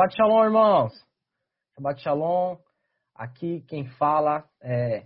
Shabbat 0.00 0.16
Shalom, 0.16 0.44
irmãos. 0.44 0.92
Shabbat 1.74 2.00
Shalom. 2.00 2.56
Aqui 3.14 3.60
quem 3.68 3.86
fala 3.98 4.48
é 4.58 5.04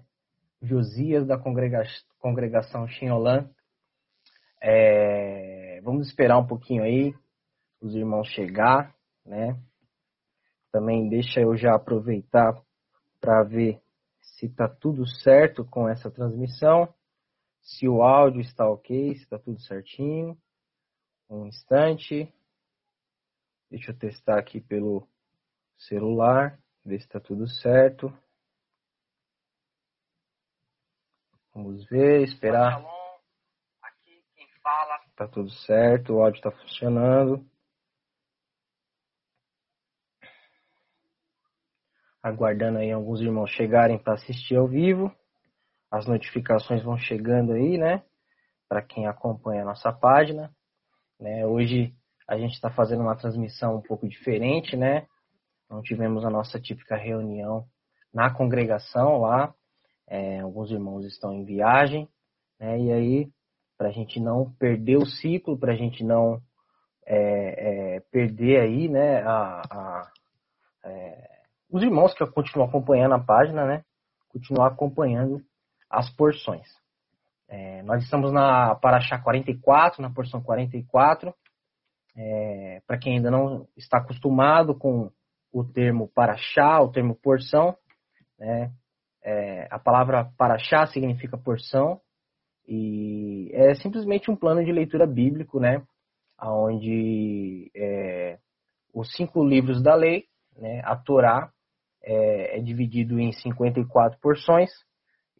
Josias 0.63 1.27
da 1.27 1.37
congrega 1.37 1.83
congregação 2.21 2.87
Xinolã. 2.87 3.51
É, 4.63 5.81
vamos 5.83 6.07
esperar 6.07 6.39
um 6.39 6.47
pouquinho 6.47 6.85
aí 6.85 7.13
os 7.81 7.93
irmãos 7.97 8.29
chegar, 8.29 8.95
né? 9.27 9.61
Também 10.71 11.09
deixa 11.09 11.41
eu 11.41 11.57
já 11.57 11.75
aproveitar 11.75 12.55
para 13.21 13.43
ver 13.43 13.81
se 14.21 14.47
está 14.47 14.69
tudo 14.69 15.09
certo 15.09 15.65
com 15.65 15.89
essa 15.89 16.09
transmissão, 16.09 16.89
se 17.61 17.89
o 17.89 18.01
áudio 18.01 18.43
está 18.43 18.65
ok, 18.71 19.17
se 19.17 19.25
está 19.25 19.41
tudo 19.41 19.61
certinho. 19.61 20.39
Um 21.29 21.47
instante. 21.47 22.33
Deixa 23.75 23.91
eu 23.91 23.99
testar 23.99 24.39
aqui 24.39 24.61
pelo 24.61 25.05
celular, 25.77 26.57
ver 26.85 27.01
se 27.01 27.07
está 27.07 27.19
tudo 27.19 27.49
certo. 27.49 28.07
Vamos 31.53 31.85
ver, 31.87 32.23
esperar. 32.23 32.79
Aqui 33.83 34.25
quem 34.37 34.47
fala. 34.63 35.01
Tá 35.17 35.27
tudo 35.27 35.51
certo, 35.51 36.13
o 36.13 36.23
áudio 36.23 36.39
está 36.39 36.53
funcionando. 36.53 37.45
Aguardando 42.23 42.79
aí 42.79 42.93
alguns 42.93 43.21
irmãos 43.21 43.51
chegarem 43.51 43.99
para 43.99 44.15
assistir 44.15 44.55
ao 44.55 44.69
vivo. 44.69 45.13
As 45.91 46.07
notificações 46.07 46.85
vão 46.85 46.97
chegando 46.97 47.55
aí, 47.55 47.77
né? 47.77 48.05
Para 48.69 48.83
quem 48.83 49.09
acompanha 49.09 49.63
a 49.63 49.67
nossa 49.67 49.93
página. 49.93 50.55
Né? 51.19 51.45
Hoje 51.45 51.93
a 52.27 52.39
gente 52.39 52.55
está 52.55 52.71
fazendo 52.71 53.03
uma 53.03 53.17
transmissão 53.17 53.77
um 53.77 53.83
pouco 53.83 54.09
diferente, 54.09 54.77
né? 54.77 55.07
Não 55.69 55.83
tivemos 55.83 56.25
a 56.25 56.31
nossa 56.31 56.61
típica 56.61 56.97
reunião 56.97 57.67
na 58.13 58.33
congregação 58.33 59.19
lá. 59.19 59.55
É, 60.09 60.41
alguns 60.41 60.71
irmãos 60.71 61.05
estão 61.05 61.33
em 61.33 61.45
viagem, 61.45 62.09
né? 62.59 62.79
E 62.79 62.93
aí, 62.93 63.29
para 63.77 63.89
a 63.89 63.93
gente 63.93 64.21
não 64.21 64.53
perder 64.59 64.97
o 64.97 65.07
ciclo, 65.07 65.59
para 65.59 65.73
a 65.73 65.77
gente 65.77 66.05
não 66.05 66.41
é, 67.07 67.97
é, 67.97 68.01
perder 68.11 68.61
aí, 68.61 68.89
né? 68.89 69.23
A, 69.23 69.63
a 69.71 70.13
é, 70.85 71.35
os 71.71 71.83
irmãos 71.83 72.15
que 72.15 72.25
continuam 72.27 72.69
acompanhando 72.69 73.15
a 73.15 73.19
página, 73.19 73.67
né? 73.67 73.83
Continuar 74.29 74.69
acompanhando 74.69 75.43
as 75.91 76.09
porções. 76.11 76.69
É, 77.49 77.83
nós 77.83 78.03
estamos 78.03 78.33
na 78.33 78.75
Paraxá 78.77 79.19
44, 79.19 80.03
na 80.03 80.11
porção 80.11 80.43
44. 80.43 81.35
É, 82.17 82.81
Para 82.87 82.99
quem 82.99 83.17
ainda 83.17 83.31
não 83.31 83.67
está 83.77 83.99
acostumado 83.99 84.75
com 84.75 85.11
o 85.53 85.65
termo 85.65 86.09
paraxá, 86.15 86.81
o 86.81 86.91
termo 86.91 87.15
porção, 87.15 87.77
né? 88.39 88.73
É, 89.23 89.67
a 89.71 89.79
palavra 89.79 90.31
paraxá 90.37 90.87
significa 90.87 91.39
porção 91.39 91.99
e 92.69 93.51
é 93.55 93.75
simplesmente 93.75 94.31
um 94.31 94.37
plano 94.37 94.63
de 94.65 94.71
leitura 94.71 95.07
bíblico, 95.07 95.59
né? 95.59 95.83
Onde 96.41 97.71
é, 97.75 98.39
os 98.93 99.13
cinco 99.15 99.45
livros 99.45 99.83
da 99.83 99.95
lei, 99.95 100.25
né? 100.57 100.83
A 100.85 100.97
Torá 100.97 101.51
é, 102.03 102.59
é 102.59 102.61
dividido 102.61 103.19
em 103.19 103.33
54 103.33 104.19
porções 104.21 104.71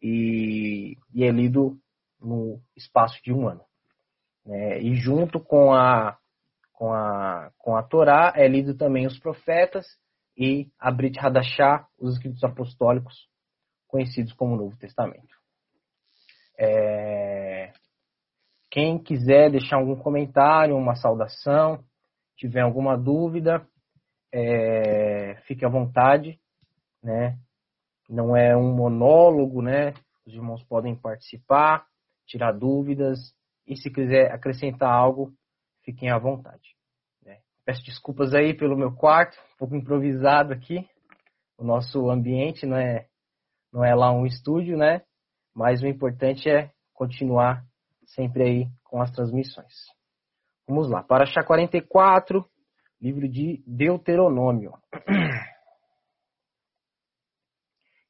e, 0.01 0.97
e 1.13 1.23
é 1.23 1.31
lido 1.31 1.77
no 2.19 2.59
espaço 2.75 3.21
de 3.23 3.31
um 3.31 3.47
ano. 3.47 3.61
Né? 4.45 4.81
E 4.81 4.95
junto 4.95 5.39
com 5.39 5.73
a 5.73 6.17
com 6.75 6.93
a, 6.93 7.51
com 7.57 7.75
a 7.75 7.83
Torá, 7.83 8.33
é 8.35 8.47
lido 8.47 8.75
também 8.75 9.05
os 9.05 9.17
profetas 9.17 9.85
e 10.37 10.69
a 10.79 10.91
Brit 10.91 11.17
Hadashah, 11.19 11.87
os 11.97 12.15
escritos 12.15 12.43
apostólicos, 12.43 13.27
conhecidos 13.87 14.33
como 14.33 14.57
Novo 14.57 14.77
Testamento. 14.77 15.35
É... 16.59 17.71
Quem 18.69 19.01
quiser 19.01 19.49
deixar 19.49 19.77
algum 19.77 19.95
comentário, 19.95 20.75
uma 20.75 20.95
saudação, 20.95 21.81
tiver 22.35 22.61
alguma 22.61 22.97
dúvida, 22.97 23.65
é... 24.33 25.35
fique 25.47 25.65
à 25.65 25.69
vontade, 25.69 26.37
né? 27.01 27.37
Não 28.09 28.35
é 28.35 28.55
um 28.55 28.75
monólogo, 28.75 29.61
né? 29.61 29.93
Os 30.25 30.33
irmãos 30.33 30.63
podem 30.63 30.95
participar, 30.95 31.85
tirar 32.27 32.51
dúvidas 32.51 33.33
e 33.65 33.75
se 33.77 33.89
quiser 33.89 34.31
acrescentar 34.31 34.91
algo, 34.91 35.31
fiquem 35.85 36.09
à 36.09 36.17
vontade. 36.17 36.75
Né? 37.23 37.39
Peço 37.63 37.83
desculpas 37.85 38.33
aí 38.33 38.53
pelo 38.53 38.75
meu 38.75 38.91
quarto, 38.91 39.37
um 39.53 39.57
pouco 39.57 39.75
improvisado 39.75 40.51
aqui. 40.51 40.85
O 41.57 41.63
nosso 41.63 42.09
ambiente 42.09 42.65
não 42.65 42.75
é, 42.75 43.07
não 43.71 43.85
é 43.85 43.95
lá 43.95 44.11
um 44.11 44.25
estúdio, 44.25 44.75
né? 44.75 45.01
Mas 45.53 45.81
o 45.81 45.87
importante 45.87 46.49
é 46.49 46.71
continuar 46.93 47.63
sempre 48.07 48.43
aí 48.43 48.67
com 48.83 49.01
as 49.01 49.09
transmissões. 49.11 49.73
Vamos 50.67 50.89
lá, 50.89 51.01
Paraxá 51.03 51.43
44, 51.43 52.43
livro 52.99 53.29
de 53.29 53.63
Deuteronômio. 53.65 54.73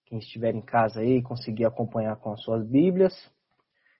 Quem 0.05 0.19
estiver 0.19 0.55
em 0.55 0.61
casa 0.61 1.01
aí, 1.01 1.21
conseguir 1.21 1.65
acompanhar 1.65 2.15
com 2.15 2.31
as 2.31 2.41
suas 2.41 2.65
Bíblias. 2.65 3.13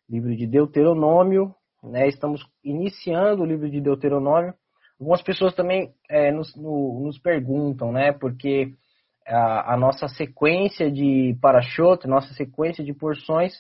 Livro 0.08 0.36
de 0.36 0.48
Deuteronômio, 0.48 1.54
né? 1.90 2.08
Estamos 2.08 2.42
iniciando 2.64 3.44
o 3.44 3.46
livro 3.46 3.70
de 3.70 3.82
Deuteronômio. 3.82 4.54
Algumas 5.00 5.22
pessoas 5.22 5.54
também 5.54 5.94
é, 6.10 6.32
nos, 6.32 6.56
no, 6.56 7.02
nos, 7.02 7.20
perguntam, 7.20 7.92
né? 7.92 8.12
Porque 8.14 8.74
a, 9.28 9.74
a, 9.74 9.78
nossa 9.78 10.08
sequência 10.08 10.92
de 10.92 11.38
parashot, 11.42 12.08
nossa 12.08 12.34
sequência 12.34 12.84
de 12.84 12.94
porções 12.94 13.54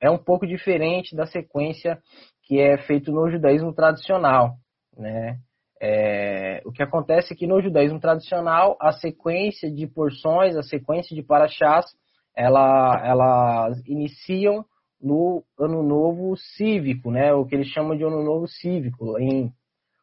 é 0.00 0.10
um 0.10 0.18
pouco 0.18 0.46
diferente 0.46 1.14
da 1.14 1.26
sequência 1.26 1.98
que 2.44 2.58
é 2.60 2.78
feito 2.78 3.12
no 3.12 3.28
judaísmo 3.30 3.74
tradicional, 3.74 4.54
né? 4.96 5.38
É, 5.80 6.60
o 6.64 6.72
que 6.72 6.82
acontece 6.82 7.32
é 7.32 7.36
que 7.36 7.46
no 7.46 7.60
judaísmo 7.60 8.00
tradicional 8.00 8.76
a 8.80 8.90
sequência 8.92 9.70
de 9.70 9.86
porções, 9.86 10.56
a 10.56 10.62
sequência 10.62 11.14
de 11.14 11.22
parashás, 11.22 11.86
ela, 12.34 13.00
elas 13.04 13.80
iniciam 13.86 14.64
no 15.00 15.44
ano 15.58 15.82
novo 15.82 16.36
cívico, 16.36 17.10
né? 17.10 17.32
O 17.32 17.44
que 17.44 17.54
eles 17.54 17.68
chamam 17.68 17.96
de 17.96 18.04
ano 18.04 18.22
novo 18.22 18.46
cívico, 18.46 19.18
em 19.18 19.52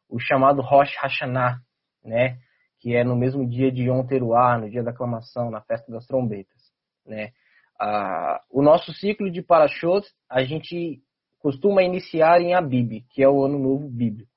o 0.10 0.20
chamado 0.20 0.62
Rosh 0.62 0.96
Hashanah, 1.02 1.60
né? 2.04 2.38
Que 2.80 2.96
é 2.96 3.04
no 3.04 3.16
mesmo 3.16 3.48
dia 3.48 3.72
de 3.72 3.84
Yom 3.84 4.06
Teruah, 4.06 4.58
no 4.58 4.70
dia 4.70 4.84
da 4.84 4.92
aclamação, 4.92 5.50
na 5.50 5.62
festa 5.62 5.92
das 5.92 6.06
trombetas, 6.06 6.62
né? 7.06 7.32
Ah, 7.80 8.42
o 8.50 8.62
nosso 8.62 8.94
ciclo 8.94 9.30
de 9.30 9.42
Parashot, 9.42 10.08
a 10.30 10.44
gente 10.44 11.02
costuma 11.40 11.84
iniciar 11.84 12.40
em 12.42 12.54
Abib, 12.54 13.04
que 13.10 13.22
é 13.22 13.30
o 13.30 13.44
ano 13.44 13.60
novo 13.60 13.90
bíblico, 13.90 14.32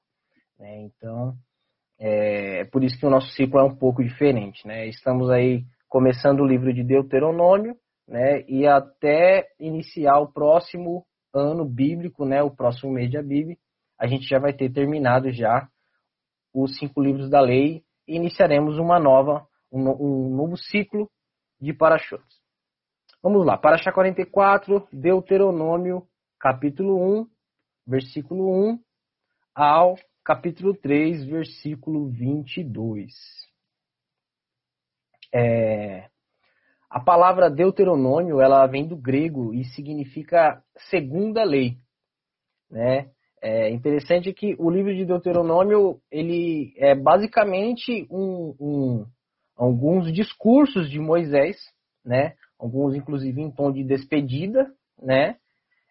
né? 0.58 0.82
Então, 0.82 1.34
é, 2.00 2.64
por 2.66 2.82
isso 2.82 2.98
que 2.98 3.06
o 3.06 3.10
nosso 3.10 3.28
ciclo 3.32 3.60
é 3.60 3.64
um 3.64 3.74
pouco 3.74 4.02
diferente, 4.02 4.66
né? 4.66 4.86
Estamos 4.86 5.30
aí 5.30 5.64
começando 5.88 6.40
o 6.40 6.46
livro 6.46 6.72
de 6.72 6.82
Deuteronômio, 6.82 7.76
né, 8.08 8.42
e 8.48 8.66
até 8.66 9.46
iniciar 9.60 10.18
o 10.18 10.32
próximo 10.32 11.06
ano 11.32 11.64
bíblico, 11.64 12.24
né, 12.24 12.42
o 12.42 12.50
próximo 12.50 12.90
mês 12.90 13.10
de 13.10 13.18
Abib, 13.18 13.58
a 13.98 14.06
gente 14.06 14.26
já 14.26 14.38
vai 14.38 14.52
ter 14.52 14.72
terminado 14.72 15.30
já 15.30 15.68
os 16.54 16.78
cinco 16.78 17.02
livros 17.02 17.28
da 17.28 17.40
lei 17.40 17.84
e 18.06 18.16
iniciaremos 18.16 18.78
uma 18.78 18.98
nova, 18.98 19.46
um, 19.70 19.88
um 19.90 20.34
novo 20.34 20.56
ciclo 20.56 21.10
de 21.60 21.74
parachotes. 21.74 22.38
Vamos 23.22 23.44
lá, 23.44 23.58
Paraxá 23.58 23.92
44, 23.92 24.88
Deuteronômio, 24.92 26.06
capítulo 26.38 27.20
1, 27.20 27.28
versículo 27.86 28.70
1 28.70 28.80
ao 29.54 29.96
capítulo 30.24 30.74
3, 30.74 31.24
versículo 31.26 32.08
22. 32.10 33.12
É, 35.34 36.08
a 36.90 37.00
palavra 37.00 37.50
Deuteronômio, 37.50 38.40
ela 38.40 38.66
vem 38.66 38.86
do 38.86 38.96
grego 38.96 39.52
e 39.52 39.64
significa 39.64 40.62
segunda 40.90 41.44
lei, 41.44 41.76
né? 42.70 43.10
É 43.40 43.70
interessante 43.70 44.32
que 44.32 44.56
o 44.58 44.68
livro 44.68 44.92
de 44.94 45.04
Deuteronômio, 45.04 46.00
ele 46.10 46.74
é 46.76 46.94
basicamente 46.94 48.06
um, 48.10 48.54
um, 48.58 49.06
alguns 49.56 50.12
discursos 50.12 50.90
de 50.90 50.98
Moisés, 50.98 51.56
né? 52.04 52.34
Alguns, 52.58 52.96
inclusive, 52.96 53.40
em 53.40 53.50
tom 53.50 53.70
de 53.70 53.84
despedida, 53.84 54.68
né? 55.00 55.36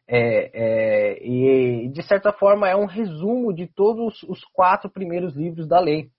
É, 0.09 0.51
é, 0.53 1.25
e, 1.25 1.89
de 1.89 2.01
certa 2.03 2.33
forma, 2.33 2.67
é 2.67 2.75
um 2.75 2.85
resumo 2.85 3.53
de 3.53 3.67
todos 3.67 4.23
os 4.23 4.43
quatro 4.53 4.89
primeiros 4.89 5.35
livros 5.35 5.67
da 5.67 5.79
lei. 5.79 6.09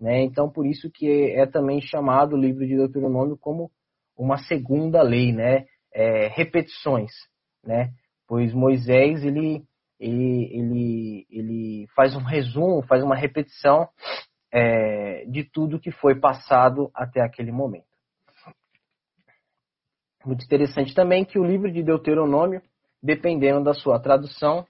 Né? 0.00 0.22
Então, 0.22 0.50
por 0.50 0.66
isso 0.66 0.90
que 0.90 1.32
é 1.32 1.46
também 1.46 1.80
chamado 1.80 2.34
o 2.34 2.38
livro 2.38 2.66
de 2.66 2.76
Deuteronômio 2.76 3.36
como 3.36 3.70
uma 4.16 4.38
segunda 4.38 5.02
lei, 5.02 5.32
né? 5.32 5.66
É, 5.92 6.28
repetições, 6.28 7.12
né? 7.64 7.90
Pois 8.26 8.52
Moisés 8.52 9.24
ele, 9.24 9.62
ele, 9.98 10.48
ele, 10.52 11.26
ele 11.30 11.86
faz 11.94 12.16
um 12.16 12.22
resumo, 12.22 12.82
faz 12.86 13.02
uma 13.02 13.14
repetição 13.14 13.88
é, 14.52 15.24
de 15.26 15.44
tudo 15.44 15.80
que 15.80 15.90
foi 15.90 16.18
passado 16.18 16.90
até 16.94 17.20
aquele 17.20 17.52
momento. 17.52 17.86
Muito 20.24 20.44
interessante 20.44 20.94
também 20.94 21.24
que 21.24 21.38
o 21.38 21.44
livro 21.44 21.70
de 21.70 21.82
Deuteronômio, 21.82 22.62
dependendo 23.02 23.62
da 23.62 23.74
sua 23.74 24.00
tradução, 24.00 24.66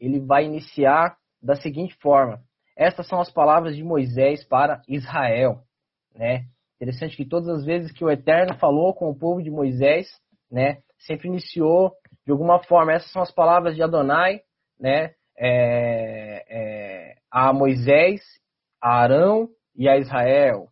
ele 0.00 0.18
vai 0.20 0.44
iniciar 0.44 1.16
da 1.42 1.54
seguinte 1.54 1.94
forma: 2.00 2.40
Estas 2.76 3.06
são 3.06 3.20
as 3.20 3.30
palavras 3.30 3.76
de 3.76 3.84
Moisés 3.84 4.44
para 4.44 4.80
Israel, 4.88 5.60
né? 6.14 6.46
Interessante 6.76 7.16
que 7.16 7.24
todas 7.24 7.48
as 7.48 7.64
vezes 7.64 7.92
que 7.92 8.04
o 8.04 8.10
Eterno 8.10 8.58
falou 8.58 8.94
com 8.94 9.08
o 9.08 9.18
povo 9.18 9.42
de 9.42 9.50
Moisés, 9.50 10.08
né, 10.50 10.78
sempre 10.98 11.28
iniciou 11.28 11.92
de 12.24 12.32
alguma 12.32 12.62
forma. 12.64 12.92
Essas 12.92 13.10
são 13.12 13.22
as 13.22 13.32
palavras 13.32 13.74
de 13.74 13.82
Adonai, 13.82 14.40
né, 14.78 15.14
é, 15.38 16.44
é, 16.48 17.16
a 17.30 17.52
Moisés 17.52 18.20
a 18.84 19.00
Arão 19.00 19.48
e 19.74 19.88
a 19.88 19.96
Israel. 19.96 20.68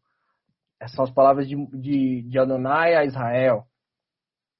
Essas 0.78 0.96
são 0.96 1.04
as 1.04 1.10
palavras 1.10 1.48
de, 1.48 1.56
de, 1.68 2.22
de 2.28 2.38
Adonai 2.38 2.94
a 2.94 3.04
Israel. 3.04 3.64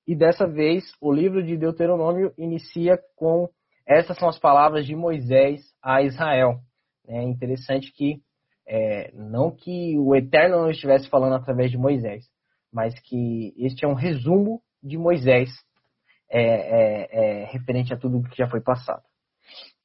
E 0.06 0.16
dessa 0.16 0.46
vez, 0.46 0.84
o 1.02 1.12
livro 1.12 1.44
de 1.44 1.58
Deuteronômio 1.58 2.32
inicia 2.38 2.98
com 3.14 3.50
essas 3.86 4.16
são 4.16 4.28
as 4.28 4.38
palavras 4.38 4.86
de 4.86 4.96
Moisés 4.96 5.60
a 5.82 6.02
Israel. 6.02 6.60
É 7.06 7.22
interessante 7.22 7.92
que, 7.92 8.22
é, 8.66 9.12
não 9.14 9.50
que 9.50 9.98
o 9.98 10.14
Eterno 10.14 10.62
não 10.62 10.70
estivesse 10.70 11.08
falando 11.08 11.34
através 11.34 11.70
de 11.70 11.78
Moisés, 11.78 12.24
mas 12.72 12.98
que 13.00 13.52
este 13.56 13.84
é 13.84 13.88
um 13.88 13.94
resumo 13.94 14.62
de 14.82 14.96
Moisés 14.96 15.50
é, 16.30 16.42
é, 16.42 17.42
é 17.42 17.44
referente 17.46 17.92
a 17.92 17.96
tudo 17.96 18.22
que 18.28 18.36
já 18.36 18.48
foi 18.48 18.60
passado. 18.60 19.02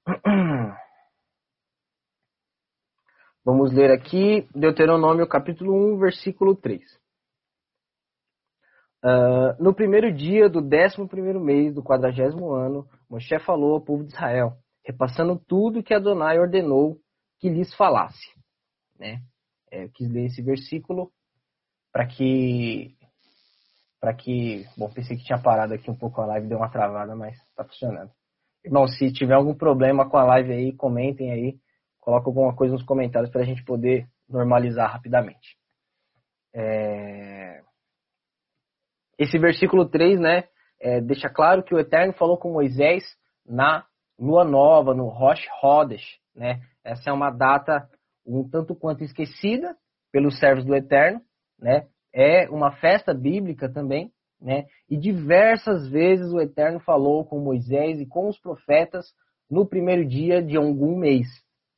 Vamos 3.44 3.72
ler 3.72 3.92
aqui 3.92 4.48
Deuteronômio 4.54 5.28
capítulo 5.28 5.94
1, 5.94 6.00
versículo 6.00 6.56
3. 6.56 6.82
Uh, 9.04 9.08
ah, 9.08 9.56
no 9.60 9.74
primeiro 9.74 10.12
dia 10.12 10.50
do 10.50 10.62
décimo 10.62 11.08
primeiro 11.08 11.40
mês 11.40 11.74
do 11.74 11.82
quadragésimo 11.84 12.52
ano, 12.52 12.86
Moshe 13.10 13.40
falou 13.40 13.76
ao 13.76 13.82
povo 13.82 14.04
de 14.04 14.12
Israel, 14.12 14.58
repassando 14.86 15.40
tudo 15.48 15.82
que 15.84 15.94
Adonai 15.94 16.40
ordenou 16.40 16.98
que 17.40 17.50
lhes 17.50 17.74
falasse. 17.76 18.37
Né? 19.00 19.22
É, 19.72 19.84
eu 19.84 19.90
quis 19.90 20.10
ler 20.10 20.26
esse 20.26 20.42
versículo 20.42 21.12
para 21.92 22.06
que 22.06 22.96
para 24.00 24.14
que, 24.14 24.64
bom, 24.78 24.92
pensei 24.92 25.18
que 25.18 25.26
tinha 25.26 25.42
parado 25.42 25.74
aqui 25.74 25.90
um 25.90 25.98
pouco 25.98 26.22
a 26.22 26.26
live, 26.28 26.48
deu 26.48 26.60
uma 26.60 26.70
travada, 26.70 27.16
mas 27.16 27.36
está 27.36 27.64
funcionando. 27.64 28.12
Irmão, 28.64 28.88
se 28.88 29.12
tiver 29.12 29.34
algum 29.34 29.56
problema 29.56 30.08
com 30.08 30.18
a 30.18 30.24
live 30.24 30.54
aí, 30.54 30.74
comentem 30.74 31.32
aí 31.32 31.60
coloca 32.08 32.30
alguma 32.30 32.56
coisa 32.56 32.74
nos 32.74 32.86
comentários 32.86 33.30
para 33.30 33.42
a 33.42 33.44
gente 33.44 33.66
poder 33.66 34.08
normalizar 34.30 34.90
rapidamente. 34.90 35.58
É... 36.56 37.62
Esse 39.20 39.38
versículo 39.38 39.90
3, 39.90 40.18
né, 40.18 40.46
é, 40.80 41.02
deixa 41.02 41.30
claro 41.30 41.62
que 41.64 41.76
o 41.76 41.80
Eterno 41.80 42.14
falou 42.14 42.38
com 42.38 42.54
Moisés 42.54 43.04
na 43.46 43.86
lua 44.18 44.46
nova, 44.46 44.94
no 44.94 45.10
Rosh 45.10 45.46
Hodesh, 45.62 46.18
né? 46.34 46.62
Essa 46.82 47.10
é 47.10 47.14
uma 47.14 47.30
data 47.30 47.90
um 48.28 48.48
tanto 48.48 48.76
quanto 48.76 49.04
esquecida 49.04 49.76
pelos 50.12 50.38
servos 50.40 50.66
do 50.66 50.76
Eterno, 50.76 51.22
né? 51.58 51.88
É 52.14 52.50
uma 52.50 52.72
festa 52.72 53.14
bíblica 53.14 53.72
também, 53.72 54.12
né? 54.40 54.66
E 54.90 54.98
diversas 54.98 55.88
vezes 55.88 56.32
o 56.32 56.40
Eterno 56.40 56.80
falou 56.80 57.26
com 57.26 57.40
Moisés 57.40 58.00
e 58.00 58.06
com 58.06 58.28
os 58.28 58.40
profetas 58.40 59.14
no 59.50 59.66
primeiro 59.66 60.06
dia 60.06 60.42
de 60.42 60.58
algum 60.58 60.98
mês, 60.98 61.28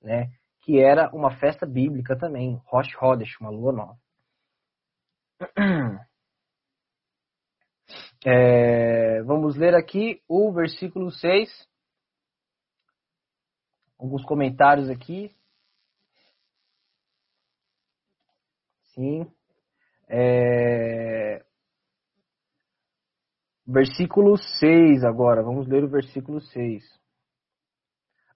né? 0.01 0.29
Que 0.61 0.79
era 0.79 1.09
uma 1.13 1.37
festa 1.37 1.65
bíblica 1.65 2.17
também, 2.17 2.59
Rosh 2.65 2.95
Hodesh, 3.01 3.39
uma 3.39 3.49
lua 3.49 3.71
nova. 3.71 3.97
É, 8.25 9.23
vamos 9.23 9.55
ler 9.55 9.73
aqui 9.73 10.21
o 10.27 10.51
versículo 10.51 11.09
6. 11.09 11.49
Alguns 13.97 14.25
comentários 14.25 14.89
aqui. 14.89 15.33
Sim. 18.99 19.25
É, 20.09 21.41
versículo 23.65 24.35
6 24.59 25.05
agora. 25.05 25.41
Vamos 25.41 25.69
ler 25.69 25.85
o 25.85 25.89
versículo 25.89 26.41
6. 26.41 26.83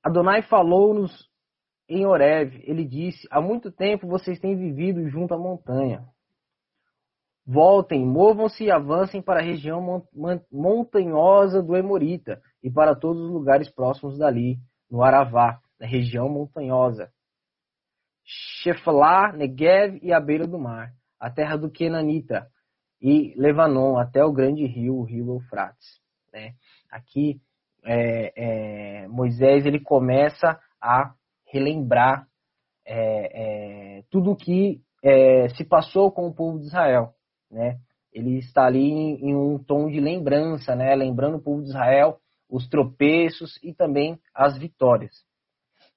Adonai 0.01 0.41
falou-nos 0.43 1.11
em 1.89 2.05
Horeb, 2.05 2.63
ele 2.63 2.85
disse: 2.85 3.27
Há 3.29 3.41
muito 3.41 3.73
tempo 3.73 4.07
vocês 4.07 4.39
têm 4.39 4.55
vivido 4.55 5.05
junto 5.09 5.33
à 5.33 5.37
montanha. 5.37 6.05
Voltem, 7.45 8.05
movam-se 8.05 8.63
e 8.63 8.71
avancem 8.71 9.21
para 9.21 9.41
a 9.41 9.43
região 9.43 10.01
montanhosa 10.49 11.61
do 11.61 11.75
Emorita 11.75 12.41
e 12.63 12.71
para 12.71 12.95
todos 12.95 13.21
os 13.21 13.29
lugares 13.29 13.69
próximos 13.69 14.17
dali, 14.17 14.59
no 14.89 15.03
Aravá, 15.03 15.59
na 15.77 15.85
região 15.85 16.29
montanhosa. 16.29 17.11
Sheflá, 18.25 19.33
Negev 19.33 19.99
e 20.01 20.13
a 20.13 20.19
beira 20.19 20.47
do 20.47 20.59
mar, 20.59 20.91
a 21.19 21.29
terra 21.29 21.57
do 21.57 21.69
Kenanita 21.69 22.47
e 23.01 23.33
Levanon, 23.35 23.97
até 23.97 24.23
o 24.23 24.31
grande 24.31 24.65
rio, 24.65 24.95
o 24.95 25.03
rio 25.03 25.27
Eufrates. 25.27 25.99
Né? 26.31 26.53
Aqui, 26.89 27.41
é, 27.85 29.03
é, 29.03 29.07
Moisés 29.07 29.65
ele 29.65 29.79
começa 29.79 30.57
a 30.81 31.13
relembrar 31.51 32.25
é, 32.85 33.97
é, 33.97 34.03
tudo 34.09 34.31
o 34.31 34.35
que 34.35 34.81
é, 35.03 35.49
se 35.49 35.65
passou 35.65 36.11
com 36.11 36.27
o 36.27 36.33
povo 36.33 36.59
de 36.59 36.67
Israel. 36.67 37.13
Né? 37.51 37.77
Ele 38.11 38.37
está 38.37 38.65
ali 38.65 38.89
em, 38.89 39.29
em, 39.29 39.35
um 39.35 39.61
tom 39.61 39.89
de 39.89 39.99
lembrança, 39.99 40.75
né? 40.75 40.95
lembrando 40.95 41.37
o 41.37 41.41
povo 41.41 41.61
de 41.61 41.69
Israel 41.69 42.19
os 42.49 42.67
tropeços 42.69 43.59
e 43.63 43.73
também 43.73 44.19
as 44.33 44.57
vitórias. 44.57 45.25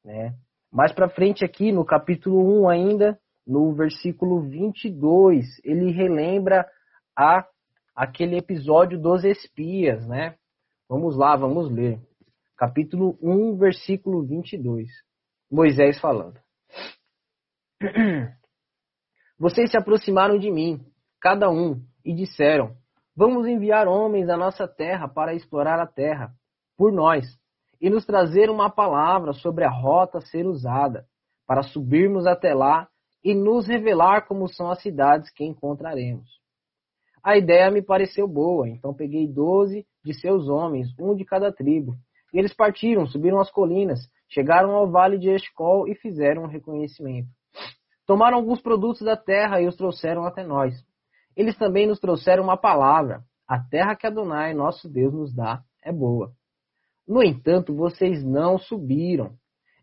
Né? 0.04 0.34
Mais 0.72 0.92
para 0.92 1.08
frente 1.08 1.44
aqui, 1.44 1.72
no 1.72 1.84
capítulo 1.84 2.62
1 2.62 2.68
ainda, 2.68 3.18
no 3.46 3.72
versículo 3.74 4.42
22, 4.42 5.44
ele 5.64 5.92
relembra 5.92 6.68
a, 7.16 7.46
aquele 7.94 8.36
episódio 8.36 9.00
dos 9.00 9.24
espias, 9.24 10.06
né? 10.06 10.36
Vamos 10.88 11.16
lá, 11.16 11.36
vamos 11.36 11.70
ler. 11.70 12.00
Capítulo 12.56 13.18
1, 13.22 13.56
versículo 13.56 14.24
22. 14.26 14.88
Moisés 15.50 16.00
falando. 16.00 16.40
Vocês 19.38 19.70
se 19.70 19.76
aproximaram 19.76 20.38
de 20.38 20.50
mim, 20.50 20.84
cada 21.20 21.50
um, 21.50 21.82
e 22.04 22.14
disseram: 22.14 22.74
Vamos 23.14 23.46
enviar 23.46 23.86
homens 23.86 24.28
à 24.28 24.36
nossa 24.36 24.66
terra 24.66 25.06
para 25.08 25.34
explorar 25.34 25.78
a 25.80 25.86
terra, 25.86 26.32
por 26.76 26.92
nós, 26.92 27.24
e 27.80 27.90
nos 27.90 28.04
trazer 28.04 28.50
uma 28.50 28.70
palavra 28.70 29.32
sobre 29.32 29.64
a 29.64 29.70
rota 29.70 30.18
a 30.18 30.22
ser 30.22 30.46
usada, 30.46 31.04
para 31.46 31.62
subirmos 31.62 32.26
até 32.26 32.54
lá 32.54 32.88
e 33.22 33.34
nos 33.34 33.66
revelar 33.66 34.26
como 34.26 34.48
são 34.48 34.70
as 34.70 34.80
cidades 34.80 35.30
que 35.30 35.44
encontraremos. 35.44 36.28
A 37.22 37.36
ideia 37.36 37.70
me 37.70 37.82
pareceu 37.82 38.28
boa, 38.28 38.68
então 38.68 38.94
peguei 38.94 39.26
doze 39.26 39.84
de 40.04 40.14
seus 40.14 40.48
homens, 40.48 40.88
um 40.98 41.14
de 41.14 41.24
cada 41.24 41.52
tribo, 41.52 41.96
e 42.32 42.38
eles 42.38 42.54
partiram, 42.54 43.06
subiram 43.06 43.40
as 43.40 43.50
colinas, 43.50 43.98
chegaram 44.28 44.72
ao 44.76 44.90
vale 44.90 45.18
de 45.18 45.30
Escol 45.30 45.88
e 45.88 45.94
fizeram 45.94 46.44
um 46.44 46.46
reconhecimento. 46.46 47.28
Tomaram 48.06 48.36
alguns 48.36 48.60
produtos 48.62 49.02
da 49.02 49.16
terra 49.16 49.60
e 49.60 49.66
os 49.66 49.74
trouxeram 49.74 50.24
até 50.24 50.44
nós. 50.44 50.74
Eles 51.36 51.56
também 51.56 51.86
nos 51.86 51.98
trouxeram 51.98 52.44
uma 52.44 52.56
palavra. 52.56 53.22
A 53.48 53.58
terra 53.58 53.96
que 53.96 54.06
Adonai, 54.06 54.54
nosso 54.54 54.88
Deus, 54.88 55.12
nos 55.12 55.34
dá 55.34 55.62
é 55.84 55.92
boa. 55.92 56.30
No 57.06 57.22
entanto, 57.22 57.74
vocês 57.74 58.24
não 58.24 58.58
subiram. 58.58 59.36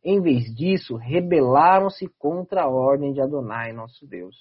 Em 0.03 0.21
vez 0.21 0.43
disso, 0.53 0.97
rebelaram-se 0.97 2.07
contra 2.17 2.63
a 2.63 2.67
ordem 2.67 3.13
de 3.13 3.21
Adonai, 3.21 3.71
nosso 3.71 4.05
Deus. 4.05 4.35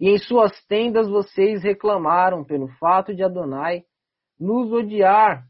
E 0.00 0.08
em 0.08 0.16
suas 0.18 0.52
tendas 0.66 1.08
vocês 1.08 1.62
reclamaram 1.62 2.44
pelo 2.44 2.68
fato 2.78 3.14
de 3.14 3.22
Adonai 3.22 3.82
nos 4.38 4.72
odiar. 4.72 5.44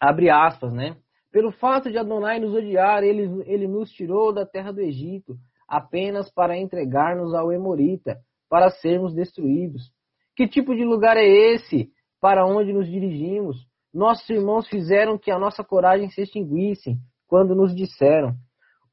Abre 0.00 0.30
aspas, 0.30 0.72
né? 0.72 0.96
Pelo 1.30 1.52
fato 1.52 1.90
de 1.90 1.98
Adonai 1.98 2.40
nos 2.40 2.54
odiar, 2.54 3.04
ele, 3.04 3.42
ele 3.44 3.68
nos 3.68 3.90
tirou 3.92 4.32
da 4.32 4.46
terra 4.46 4.72
do 4.72 4.80
Egito, 4.80 5.36
apenas 5.68 6.30
para 6.32 6.56
entregar-nos 6.56 7.34
ao 7.34 7.52
Emorita, 7.52 8.18
para 8.48 8.70
sermos 8.70 9.14
destruídos. 9.14 9.92
Que 10.34 10.48
tipo 10.48 10.74
de 10.74 10.84
lugar 10.84 11.16
é 11.16 11.26
esse 11.26 11.90
para 12.20 12.46
onde 12.46 12.72
nos 12.72 12.88
dirigimos? 12.88 13.56
Nossos 13.96 14.28
irmãos 14.28 14.68
fizeram 14.68 15.16
que 15.16 15.30
a 15.30 15.38
nossa 15.38 15.64
coragem 15.64 16.10
se 16.10 16.20
extinguisse 16.20 16.98
quando 17.26 17.54
nos 17.54 17.74
disseram: 17.74 18.34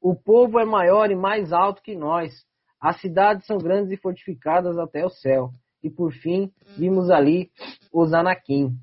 O 0.00 0.14
povo 0.14 0.58
é 0.58 0.64
maior 0.64 1.10
e 1.10 1.14
mais 1.14 1.52
alto 1.52 1.82
que 1.82 1.94
nós. 1.94 2.32
As 2.80 2.98
cidades 3.00 3.46
são 3.46 3.58
grandes 3.58 3.92
e 3.92 4.00
fortificadas 4.00 4.78
até 4.78 5.04
o 5.04 5.10
céu. 5.10 5.50
E 5.82 5.90
por 5.90 6.10
fim, 6.12 6.50
vimos 6.78 7.10
ali 7.10 7.50
os 7.92 8.14
Anakim. 8.14 8.74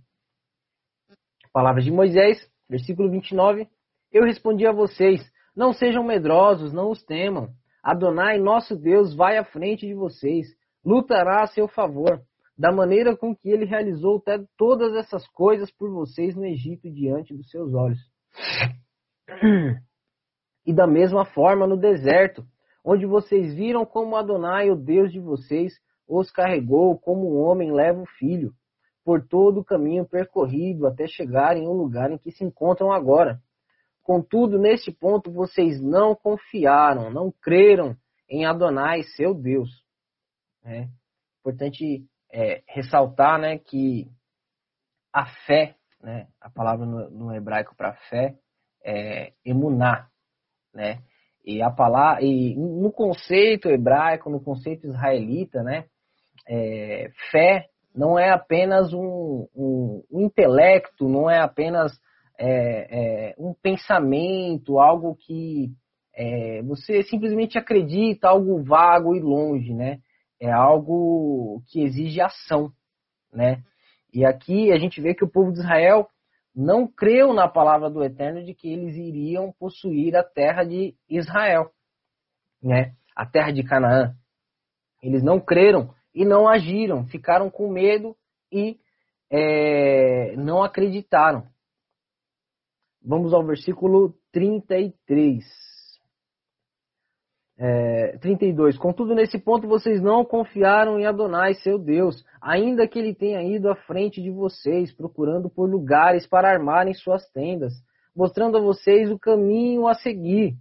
Palavras 1.51 1.83
de 1.83 1.91
Moisés, 1.91 2.51
Versículo 2.69 3.09
29. 3.09 3.67
Eu 4.13 4.23
respondi 4.23 4.67
a 4.67 4.71
vocês: 4.71 5.19
Não 5.53 5.73
sejam 5.73 6.03
medrosos, 6.03 6.71
não 6.71 6.91
os 6.91 7.03
temam. 7.03 7.49
Adonai, 7.83 8.37
nosso 8.37 8.77
Deus, 8.77 9.13
vai 9.15 9.37
à 9.37 9.43
frente 9.43 9.87
de 9.87 9.95
vocês, 9.95 10.47
lutará 10.85 11.41
a 11.41 11.47
seu 11.47 11.67
favor, 11.67 12.21
da 12.61 12.71
maneira 12.71 13.17
com 13.17 13.35
que 13.35 13.49
ele 13.49 13.65
realizou 13.65 14.23
todas 14.55 14.93
essas 14.93 15.27
coisas 15.29 15.71
por 15.71 15.89
vocês 15.89 16.35
no 16.35 16.45
Egito 16.45 16.91
diante 16.91 17.35
dos 17.35 17.49
seus 17.49 17.73
olhos. 17.73 17.99
E 20.63 20.71
da 20.71 20.85
mesma 20.85 21.25
forma 21.25 21.65
no 21.65 21.75
deserto, 21.75 22.45
onde 22.85 23.03
vocês 23.07 23.55
viram 23.55 23.83
como 23.83 24.15
Adonai, 24.15 24.69
o 24.69 24.75
Deus 24.75 25.11
de 25.11 25.19
vocês, 25.19 25.73
os 26.07 26.29
carregou 26.29 26.99
como 26.99 27.33
um 27.33 27.41
homem 27.41 27.73
leva 27.73 27.99
o 27.99 28.05
filho, 28.19 28.53
por 29.03 29.27
todo 29.27 29.61
o 29.61 29.65
caminho 29.65 30.07
percorrido 30.07 30.85
até 30.85 31.07
chegarem 31.07 31.65
ao 31.65 31.73
lugar 31.73 32.11
em 32.11 32.17
que 32.19 32.31
se 32.31 32.43
encontram 32.43 32.91
agora. 32.91 33.41
Contudo, 34.03 34.59
neste 34.59 34.91
ponto, 34.91 35.31
vocês 35.31 35.81
não 35.81 36.13
confiaram, 36.13 37.09
não 37.09 37.33
creram 37.41 37.97
em 38.29 38.45
Adonai, 38.45 39.01
seu 39.01 39.33
Deus. 39.33 39.83
É 40.63 40.87
importante 41.39 42.05
é, 42.31 42.63
ressaltar 42.67 43.39
né, 43.39 43.57
que 43.57 44.07
a 45.13 45.25
fé, 45.45 45.75
né, 46.01 46.27
a 46.39 46.49
palavra 46.49 46.85
no, 46.85 47.09
no 47.09 47.35
hebraico 47.35 47.75
para 47.75 47.93
fé 48.09 48.35
é 48.83 49.33
emuná, 49.45 50.07
né? 50.73 50.99
E 51.43 51.61
a 51.61 51.71
palavra, 51.71 52.23
e 52.23 52.55
no 52.55 52.91
conceito 52.91 53.67
hebraico, 53.67 54.29
no 54.29 54.39
conceito 54.39 54.87
israelita, 54.87 55.63
né, 55.63 55.85
é, 56.47 57.09
fé 57.31 57.67
não 57.93 58.17
é 58.17 58.29
apenas 58.29 58.93
um, 58.93 59.47
um, 59.55 60.03
intelecto, 60.11 61.09
não 61.09 61.29
é 61.29 61.39
apenas 61.39 61.91
é, 62.39 63.29
é, 63.29 63.35
um 63.37 63.53
pensamento, 63.53 64.79
algo 64.79 65.15
que 65.15 65.71
é, 66.15 66.61
você 66.63 67.03
simplesmente 67.03 67.57
acredita, 67.57 68.29
algo 68.29 68.63
vago 68.63 69.15
e 69.15 69.19
longe, 69.19 69.73
né? 69.73 69.99
É 70.41 70.51
algo 70.51 71.61
que 71.67 71.83
exige 71.83 72.19
ação, 72.19 72.73
né? 73.31 73.63
E 74.11 74.25
aqui 74.25 74.71
a 74.71 74.79
gente 74.79 74.99
vê 74.99 75.13
que 75.13 75.23
o 75.23 75.29
povo 75.29 75.51
de 75.51 75.59
Israel 75.59 76.09
não 76.53 76.87
creu 76.87 77.31
na 77.31 77.47
palavra 77.47 77.91
do 77.91 78.03
Eterno 78.03 78.43
de 78.43 78.55
que 78.55 78.67
eles 78.67 78.95
iriam 78.95 79.53
possuir 79.59 80.15
a 80.15 80.23
terra 80.23 80.63
de 80.63 80.95
Israel, 81.07 81.71
né? 82.61 82.95
A 83.15 83.23
terra 83.23 83.51
de 83.51 83.63
Canaã. 83.63 84.15
Eles 85.01 85.21
não 85.21 85.39
creram 85.39 85.93
e 86.13 86.25
não 86.25 86.47
agiram, 86.47 87.05
ficaram 87.05 87.49
com 87.49 87.71
medo 87.71 88.17
e 88.51 88.79
é, 89.29 90.35
não 90.37 90.63
acreditaram. 90.63 91.47
Vamos 93.03 93.31
ao 93.31 93.45
versículo 93.45 94.15
33. 94.31 95.43
É, 97.57 98.17
32. 98.17 98.77
Contudo, 98.77 99.13
nesse 99.13 99.37
ponto 99.37 99.67
vocês 99.67 100.01
não 100.01 100.25
confiaram 100.25 100.99
em 100.99 101.05
Adonai, 101.05 101.53
seu 101.55 101.77
Deus, 101.77 102.25
ainda 102.41 102.87
que 102.87 102.97
ele 102.97 103.13
tenha 103.13 103.43
ido 103.43 103.69
à 103.69 103.75
frente 103.75 104.21
de 104.21 104.31
vocês, 104.31 104.93
procurando 104.93 105.49
por 105.49 105.69
lugares 105.69 106.25
para 106.25 106.49
armarem 106.49 106.93
suas 106.93 107.29
tendas, 107.29 107.73
mostrando 108.15 108.57
a 108.57 108.61
vocês 108.61 109.11
o 109.11 109.19
caminho 109.19 109.87
a 109.87 109.93
seguir, 109.93 110.55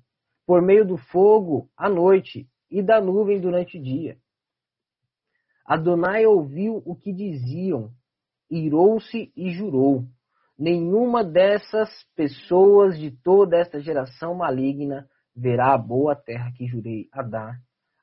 por 0.47 0.61
meio 0.61 0.87
do 0.87 0.97
fogo 0.97 1.69
à 1.77 1.89
noite 1.89 2.47
e 2.71 2.83
da 2.83 3.01
nuvem 3.01 3.41
durante 3.41 3.79
o 3.79 3.83
dia. 3.83 4.17
Adonai 5.65 6.27
ouviu 6.27 6.83
o 6.85 6.97
que 6.97 7.13
diziam, 7.13 7.91
irou-se 8.51 9.33
e 9.37 9.51
jurou: 9.53 10.05
Nenhuma 10.59 11.25
dessas 11.25 11.89
pessoas 12.15 12.99
de 12.99 13.11
toda 13.11 13.57
esta 13.57 13.81
geração 13.81 14.35
maligna 14.35 15.09
verá 15.41 15.73
a 15.73 15.79
boa 15.79 16.15
terra 16.15 16.53
que 16.53 16.67
jurei 16.67 17.09
a 17.11 17.23
dar 17.23 17.59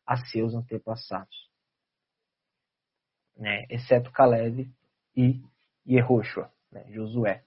a 0.06 0.18
seus 0.18 0.56
antepassados. 0.56 1.48
Né? 3.38 3.66
Exceto 3.70 4.12
Caleb 4.12 4.68
e 5.16 5.42
Yehoshua, 5.88 6.52
né? 6.72 6.86
Josué. 6.90 7.44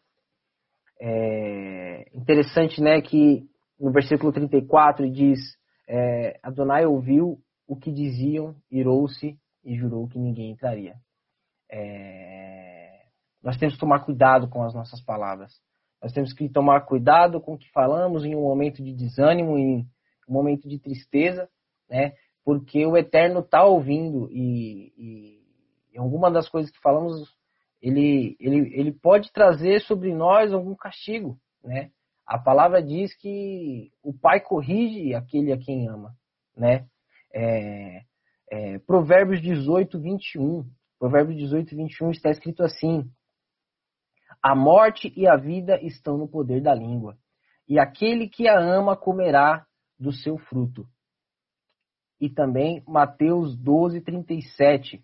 É 1.00 2.09
interessante 2.14 2.80
né, 2.80 3.00
que 3.00 3.49
no 3.78 3.90
versículo 3.90 4.32
34 4.32 5.11
diz: 5.11 5.40
é, 5.88 6.38
Adonai 6.42 6.87
ouviu 6.87 7.42
o 7.66 7.75
que 7.75 7.90
diziam, 7.90 8.54
irou-se 8.70 9.38
e 9.64 9.76
jurou 9.76 10.06
que 10.06 10.18
ninguém 10.18 10.52
entraria. 10.52 10.97
É... 11.70 13.06
Nós 13.42 13.56
temos 13.56 13.75
que 13.75 13.80
tomar 13.80 14.04
cuidado 14.04 14.49
com 14.49 14.62
as 14.62 14.75
nossas 14.75 15.00
palavras. 15.02 15.52
Nós 16.02 16.12
temos 16.12 16.33
que 16.33 16.49
tomar 16.49 16.80
cuidado 16.83 17.40
com 17.40 17.54
o 17.54 17.59
que 17.59 17.71
falamos 17.73 18.25
em 18.25 18.35
um 18.35 18.42
momento 18.42 18.83
de 18.83 18.92
desânimo, 18.95 19.59
em 19.59 19.87
um 20.28 20.33
momento 20.33 20.69
de 20.69 20.78
tristeza, 20.78 21.49
né? 21.88 22.12
Porque 22.45 22.87
o 22.87 22.97
Eterno 22.97 23.40
está 23.40 23.64
ouvindo 23.64 24.30
e, 24.33 24.92
e, 25.92 25.99
alguma 25.99 26.30
das 26.30 26.49
coisas 26.49 26.71
que 26.71 26.80
falamos, 26.80 27.28
ele, 27.83 28.37
ele, 28.40 28.73
ele 28.75 28.92
pode 28.92 29.30
trazer 29.33 29.80
sobre 29.83 30.14
nós 30.14 30.52
algum 30.52 30.75
castigo, 30.75 31.38
né? 31.62 31.90
A 32.26 32.38
palavra 32.38 32.83
diz 32.83 33.14
que 33.16 33.90
o 34.02 34.12
Pai 34.12 34.40
corrige 34.40 35.14
aquele 35.14 35.52
a 35.52 35.59
quem 35.59 35.88
ama, 35.88 36.14
né? 36.57 36.87
É, 37.35 38.02
é, 38.50 38.78
Provérbios 38.80 39.42
18, 39.42 40.00
21. 40.00 40.64
Provérbios 40.99 41.37
18, 41.38 41.76
21 41.76 42.11
está 42.11 42.30
escrito 42.30 42.62
assim: 42.62 43.11
A 44.42 44.54
morte 44.54 45.12
e 45.16 45.26
a 45.26 45.37
vida 45.37 45.78
estão 45.82 46.16
no 46.16 46.28
poder 46.28 46.62
da 46.62 46.75
língua, 46.75 47.16
e 47.68 47.78
aquele 47.78 48.28
que 48.28 48.49
a 48.49 48.59
ama 48.59 48.97
comerá 48.97 49.66
do 49.99 50.12
seu 50.12 50.38
fruto. 50.38 50.87
E 52.20 52.28
também 52.28 52.82
Mateus 52.87 53.56
12, 53.56 54.00
37. 54.00 55.02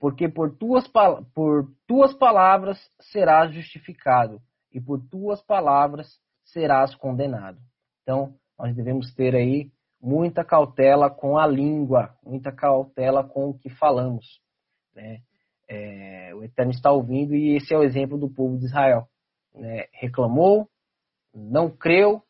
Porque 0.00 0.28
por 0.28 0.56
tuas, 0.56 0.86
por 1.34 1.72
tuas 1.86 2.14
palavras 2.14 2.78
serás 3.00 3.52
justificado, 3.52 4.40
e 4.72 4.80
por 4.80 5.00
tuas 5.08 5.42
palavras 5.42 6.20
serás 6.44 6.94
condenado. 6.94 7.58
Então, 8.02 8.34
nós 8.58 8.74
devemos 8.74 9.12
ter 9.14 9.34
aí 9.34 9.70
muita 10.00 10.44
cautela 10.44 11.10
com 11.10 11.36
a 11.36 11.46
língua, 11.46 12.16
muita 12.24 12.52
cautela 12.52 13.24
com 13.24 13.50
o 13.50 13.58
que 13.58 13.68
falamos. 13.68 14.40
Né? 14.94 15.20
É, 15.68 16.32
o 16.34 16.42
Eterno 16.42 16.70
está 16.70 16.90
ouvindo 16.90 17.34
e 17.34 17.56
esse 17.56 17.74
é 17.74 17.78
o 17.78 17.82
exemplo 17.82 18.16
do 18.16 18.28
povo 18.28 18.58
de 18.58 18.64
Israel. 18.64 19.06
Né? 19.54 19.86
Reclamou, 19.92 20.68
não 21.34 21.70
creu, 21.70 22.22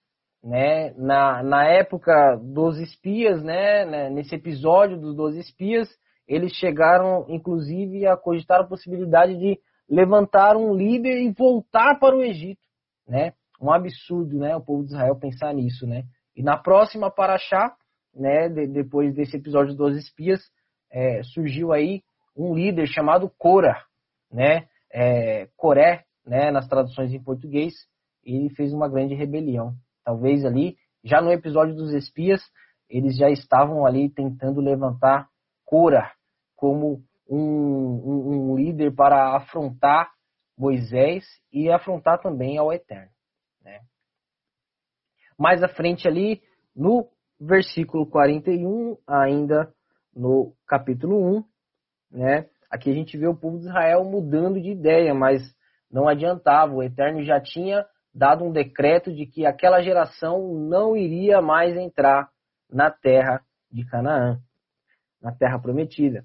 né? 0.43 0.93
Na, 0.95 1.43
na 1.43 1.65
época 1.67 2.37
dos 2.37 2.79
espias, 2.79 3.43
né? 3.43 3.85
né? 3.85 4.11
nesse 4.11 4.35
episódio 4.35 4.99
dos 4.99 5.15
12 5.15 5.39
espias, 5.41 5.89
eles 6.27 6.53
chegaram, 6.55 7.25
inclusive, 7.29 8.07
a 8.07 8.17
cogitar 8.17 8.61
a 8.61 8.67
possibilidade 8.67 9.37
de 9.37 9.59
levantar 9.89 10.57
um 10.57 10.75
líder 10.75 11.23
e 11.23 11.33
voltar 11.33 11.99
para 11.99 12.15
o 12.15 12.23
Egito, 12.23 12.61
né? 13.07 13.33
Um 13.61 13.73
absurdo, 13.73 14.39
né? 14.39 14.55
O 14.55 14.61
povo 14.61 14.85
de 14.85 14.91
Israel 14.91 15.17
pensar 15.17 15.55
nisso, 15.55 15.87
né? 15.87 16.05
E 16.37 16.43
na 16.43 16.57
próxima 16.57 17.11
Paraxá, 17.11 17.75
né, 18.15 18.49
de, 18.49 18.67
depois 18.67 19.15
desse 19.15 19.37
episódio 19.37 19.75
dos 19.75 19.97
espias, 19.97 20.41
é, 20.91 21.23
surgiu 21.23 21.73
aí 21.73 22.03
um 22.39 22.55
líder 22.55 22.87
chamado 22.87 23.29
Cora, 23.37 23.83
né, 24.31 24.69
é, 24.93 25.49
Coré, 25.57 26.05
né, 26.25 26.51
nas 26.53 26.69
traduções 26.69 27.13
em 27.13 27.23
português, 27.23 27.75
ele 28.25 28.49
fez 28.51 28.73
uma 28.73 28.89
grande 28.89 29.15
rebelião. 29.15 29.75
Talvez 30.05 30.45
ali, 30.45 30.77
já 31.03 31.21
no 31.21 31.33
episódio 31.33 31.75
dos 31.75 31.93
espias, 31.93 32.41
eles 32.89 33.17
já 33.17 33.29
estavam 33.29 33.85
ali 33.85 34.09
tentando 34.09 34.61
levantar 34.61 35.29
Cora 35.65 36.11
como 36.57 37.03
um, 37.29 37.39
um, 37.39 38.53
um 38.53 38.57
líder 38.57 38.95
para 38.95 39.37
afrontar 39.37 40.11
Moisés 40.57 41.25
e 41.53 41.71
afrontar 41.71 42.21
também 42.21 42.57
ao 42.57 42.73
Eterno. 42.73 43.11
Né? 43.63 43.81
Mais 45.39 45.63
à 45.63 45.69
frente 45.69 46.09
ali, 46.09 46.43
no 46.75 47.09
versículo 47.39 48.07
41, 48.07 48.97
ainda 49.07 49.73
no 50.15 50.53
capítulo 50.67 51.39
1, 51.39 51.45
né? 52.11 52.47
Aqui 52.71 52.91
a 52.91 52.95
gente 52.95 53.17
vê 53.17 53.27
o 53.27 53.37
povo 53.37 53.59
de 53.59 53.67
Israel 53.67 54.05
mudando 54.05 54.61
de 54.61 54.71
ideia, 54.71 55.15
mas 55.15 55.43
não 55.91 56.07
adiantava. 56.09 56.75
O 56.75 56.83
Eterno 56.83 57.23
já 57.25 57.41
tinha 57.41 57.85
dado 58.15 58.45
um 58.45 58.53
decreto 58.53 59.13
de 59.13 59.27
que 59.27 59.47
aquela 59.47 59.81
geração 59.83 60.55
não 60.55 60.97
iria 60.97 61.41
mais 61.41 61.77
entrar 61.77 62.29
na 62.71 62.91
terra 62.91 63.41
de 63.71 63.85
Canaã, 63.87 64.39
na 65.23 65.33
terra 65.33 65.59
prometida. 65.59 66.25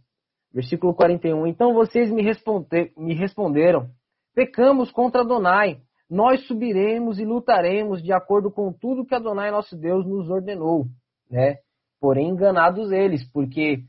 Versículo 0.54 0.94
41. 0.94 1.48
Então 1.48 1.74
vocês 1.74 2.12
me, 2.12 2.22
responde, 2.22 2.92
me 2.98 3.14
responderam: 3.16 3.90
Pecamos 4.36 4.92
contra 4.92 5.22
Adonai 5.22 5.82
nós 6.14 6.46
subiremos 6.46 7.18
e 7.18 7.26
lutaremos 7.26 8.04
de 8.04 8.14
acordo 8.14 8.52
com 8.52 8.72
tudo 8.72 9.06
que 9.06 9.16
Adonai 9.16 9.50
nosso 9.50 9.76
Deus 9.76 10.06
nos 10.06 10.30
ordenou, 10.30 10.86
né? 11.30 11.58
Porém 12.00 12.30
enganados 12.30 12.92
eles, 12.92 13.28
porque 13.32 13.84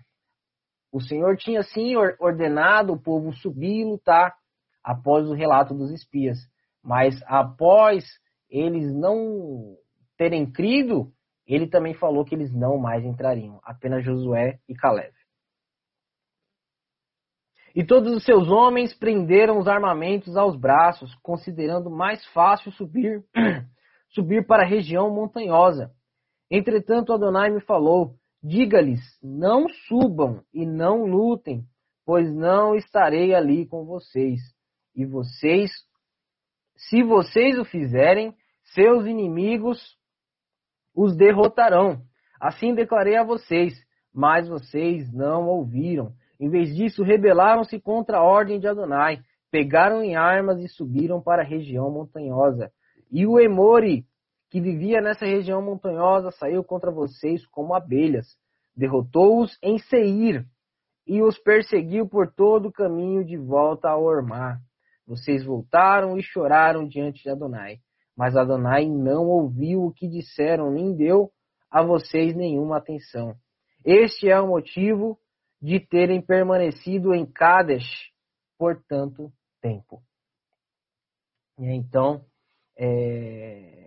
o 0.94 1.00
Senhor 1.00 1.36
tinha 1.36 1.60
sim 1.64 1.96
ordenado 2.20 2.92
o 2.92 3.02
povo 3.02 3.32
subir 3.32 3.80
e 3.80 3.84
lutar 3.84 4.32
após 4.80 5.28
o 5.28 5.34
relato 5.34 5.74
dos 5.74 5.90
espias, 5.90 6.38
mas 6.80 7.20
após 7.26 8.04
eles 8.48 8.94
não 8.94 9.76
terem 10.16 10.48
crido, 10.48 11.10
ele 11.44 11.66
também 11.66 11.94
falou 11.94 12.24
que 12.24 12.32
eles 12.32 12.54
não 12.54 12.78
mais 12.78 13.04
entrariam, 13.04 13.58
apenas 13.64 14.04
Josué 14.04 14.60
e 14.68 14.74
Caleb. 14.76 15.12
E 17.74 17.84
todos 17.84 18.14
os 18.14 18.24
seus 18.24 18.48
homens 18.48 18.94
prenderam 18.94 19.58
os 19.58 19.66
armamentos 19.66 20.36
aos 20.36 20.54
braços, 20.56 21.12
considerando 21.16 21.90
mais 21.90 22.24
fácil 22.26 22.70
subir, 22.70 23.24
subir 24.14 24.46
para 24.46 24.62
a 24.62 24.68
região 24.68 25.10
montanhosa. 25.12 25.90
Entretanto, 26.48 27.12
Adonai 27.12 27.50
me 27.50 27.60
falou: 27.60 28.14
Diga-lhes: 28.44 29.00
não 29.22 29.66
subam 29.88 30.42
e 30.52 30.66
não 30.66 31.06
lutem, 31.06 31.64
pois 32.04 32.30
não 32.30 32.74
estarei 32.74 33.34
ali 33.34 33.64
com 33.66 33.86
vocês. 33.86 34.38
E 34.94 35.06
vocês, 35.06 35.70
se 36.76 37.02
vocês 37.02 37.58
o 37.58 37.64
fizerem, 37.64 38.34
seus 38.74 39.06
inimigos 39.06 39.96
os 40.94 41.16
derrotarão. 41.16 42.02
Assim 42.38 42.74
declarei 42.74 43.16
a 43.16 43.24
vocês, 43.24 43.72
mas 44.12 44.46
vocês 44.46 45.10
não 45.10 45.48
ouviram. 45.48 46.12
Em 46.38 46.50
vez 46.50 46.76
disso, 46.76 47.02
rebelaram-se 47.02 47.80
contra 47.80 48.18
a 48.18 48.22
ordem 48.22 48.60
de 48.60 48.68
Adonai, 48.68 49.22
pegaram 49.50 50.02
em 50.02 50.16
armas 50.16 50.60
e 50.60 50.68
subiram 50.68 51.22
para 51.22 51.42
a 51.42 51.46
região 51.46 51.90
montanhosa. 51.90 52.70
E 53.10 53.26
o 53.26 53.40
Emori, 53.40 54.04
que 54.54 54.60
vivia 54.60 55.00
nessa 55.00 55.26
região 55.26 55.60
montanhosa, 55.60 56.30
saiu 56.30 56.62
contra 56.62 56.88
vocês 56.88 57.44
como 57.48 57.74
abelhas. 57.74 58.38
Derrotou-os 58.76 59.58
em 59.60 59.78
Seir 59.78 60.46
e 61.04 61.20
os 61.20 61.36
perseguiu 61.36 62.08
por 62.08 62.32
todo 62.32 62.68
o 62.68 62.72
caminho 62.72 63.24
de 63.24 63.36
volta 63.36 63.88
ao 63.88 64.04
Ormar. 64.04 64.60
Vocês 65.08 65.44
voltaram 65.44 66.16
e 66.16 66.22
choraram 66.22 66.86
diante 66.86 67.20
de 67.20 67.30
Adonai. 67.30 67.78
Mas 68.16 68.36
Adonai 68.36 68.88
não 68.88 69.26
ouviu 69.26 69.82
o 69.82 69.92
que 69.92 70.06
disseram, 70.06 70.70
nem 70.70 70.94
deu 70.94 71.32
a 71.68 71.82
vocês 71.82 72.32
nenhuma 72.32 72.76
atenção. 72.76 73.34
Este 73.84 74.30
é 74.30 74.40
o 74.40 74.46
motivo 74.46 75.18
de 75.60 75.80
terem 75.80 76.22
permanecido 76.22 77.12
em 77.12 77.26
Kadesh 77.26 78.12
por 78.56 78.80
tanto 78.88 79.32
tempo. 79.60 80.00
E 81.58 81.72
então, 81.72 82.24
é, 82.78 83.83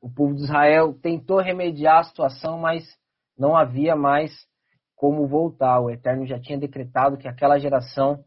o 0.00 0.10
povo 0.10 0.34
de 0.34 0.42
Israel 0.42 0.94
tentou 0.94 1.40
remediar 1.40 1.98
a 1.98 2.04
situação, 2.04 2.58
mas 2.58 2.84
não 3.36 3.56
havia 3.56 3.96
mais 3.96 4.32
como 4.94 5.26
voltar. 5.26 5.80
O 5.80 5.90
Eterno 5.90 6.26
já 6.26 6.40
tinha 6.40 6.58
decretado 6.58 7.16
que 7.18 7.28
aquela 7.28 7.58
geração 7.58 8.24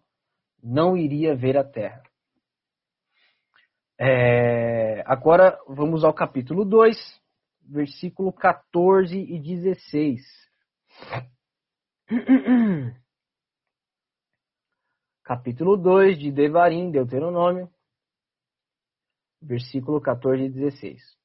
não 0.61 0.97
iria 0.97 1.35
ver 1.35 1.57
a 1.57 1.63
terra. 1.63 2.03
É, 3.99 5.03
agora 5.05 5.59
vamos 5.67 6.03
ao 6.03 6.13
capítulo 6.13 6.65
2, 6.65 6.97
versículo 7.69 8.33
14 8.33 9.15
e 9.17 9.39
16. 9.39 10.21
Capítulo 15.23 15.77
2 15.77 16.17
de 16.19 16.31
Devarim, 16.31 16.91
Deuteronômio, 16.91 17.69
versículo 19.41 20.01
14 20.01 20.43
e 20.43 20.49
16. 20.49 21.20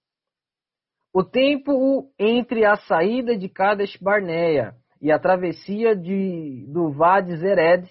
O 1.18 1.24
tempo 1.24 2.12
entre 2.18 2.66
a 2.66 2.76
saída 2.76 3.38
de 3.38 3.48
Kadesh 3.48 3.96
Barneia 3.96 4.76
e 5.00 5.10
a 5.10 5.18
travessia 5.18 5.96
de, 5.96 6.66
do 6.68 6.92
Vade 6.92 7.34
Zered 7.38 7.90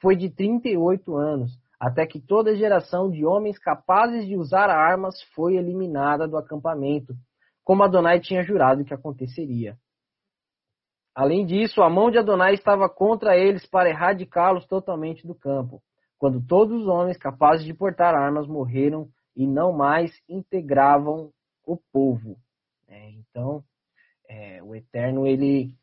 foi 0.00 0.16
de 0.16 0.30
38 0.30 1.14
anos, 1.14 1.52
até 1.78 2.06
que 2.06 2.18
toda 2.18 2.56
geração 2.56 3.10
de 3.10 3.22
homens 3.22 3.58
capazes 3.58 4.26
de 4.26 4.34
usar 4.34 4.70
armas 4.70 5.14
foi 5.34 5.56
eliminada 5.56 6.26
do 6.26 6.38
acampamento, 6.38 7.12
como 7.62 7.82
Adonai 7.82 8.18
tinha 8.18 8.42
jurado 8.42 8.82
que 8.82 8.94
aconteceria. 8.94 9.76
Além 11.14 11.44
disso, 11.44 11.82
a 11.82 11.90
mão 11.90 12.10
de 12.10 12.16
Adonai 12.16 12.54
estava 12.54 12.88
contra 12.88 13.36
eles 13.36 13.66
para 13.66 13.90
erradicá-los 13.90 14.66
totalmente 14.66 15.26
do 15.26 15.34
campo, 15.34 15.82
quando 16.16 16.40
todos 16.40 16.80
os 16.80 16.88
homens 16.88 17.18
capazes 17.18 17.66
de 17.66 17.74
portar 17.74 18.14
armas 18.14 18.46
morreram 18.46 19.06
e 19.36 19.46
não 19.46 19.70
mais 19.70 20.10
integravam 20.26 21.30
o 21.66 21.76
povo. 21.92 22.38
É, 22.94 23.10
então, 23.10 23.64
é, 24.28 24.62
o 24.62 24.72
Eterno 24.72 25.26
ele 25.26 25.74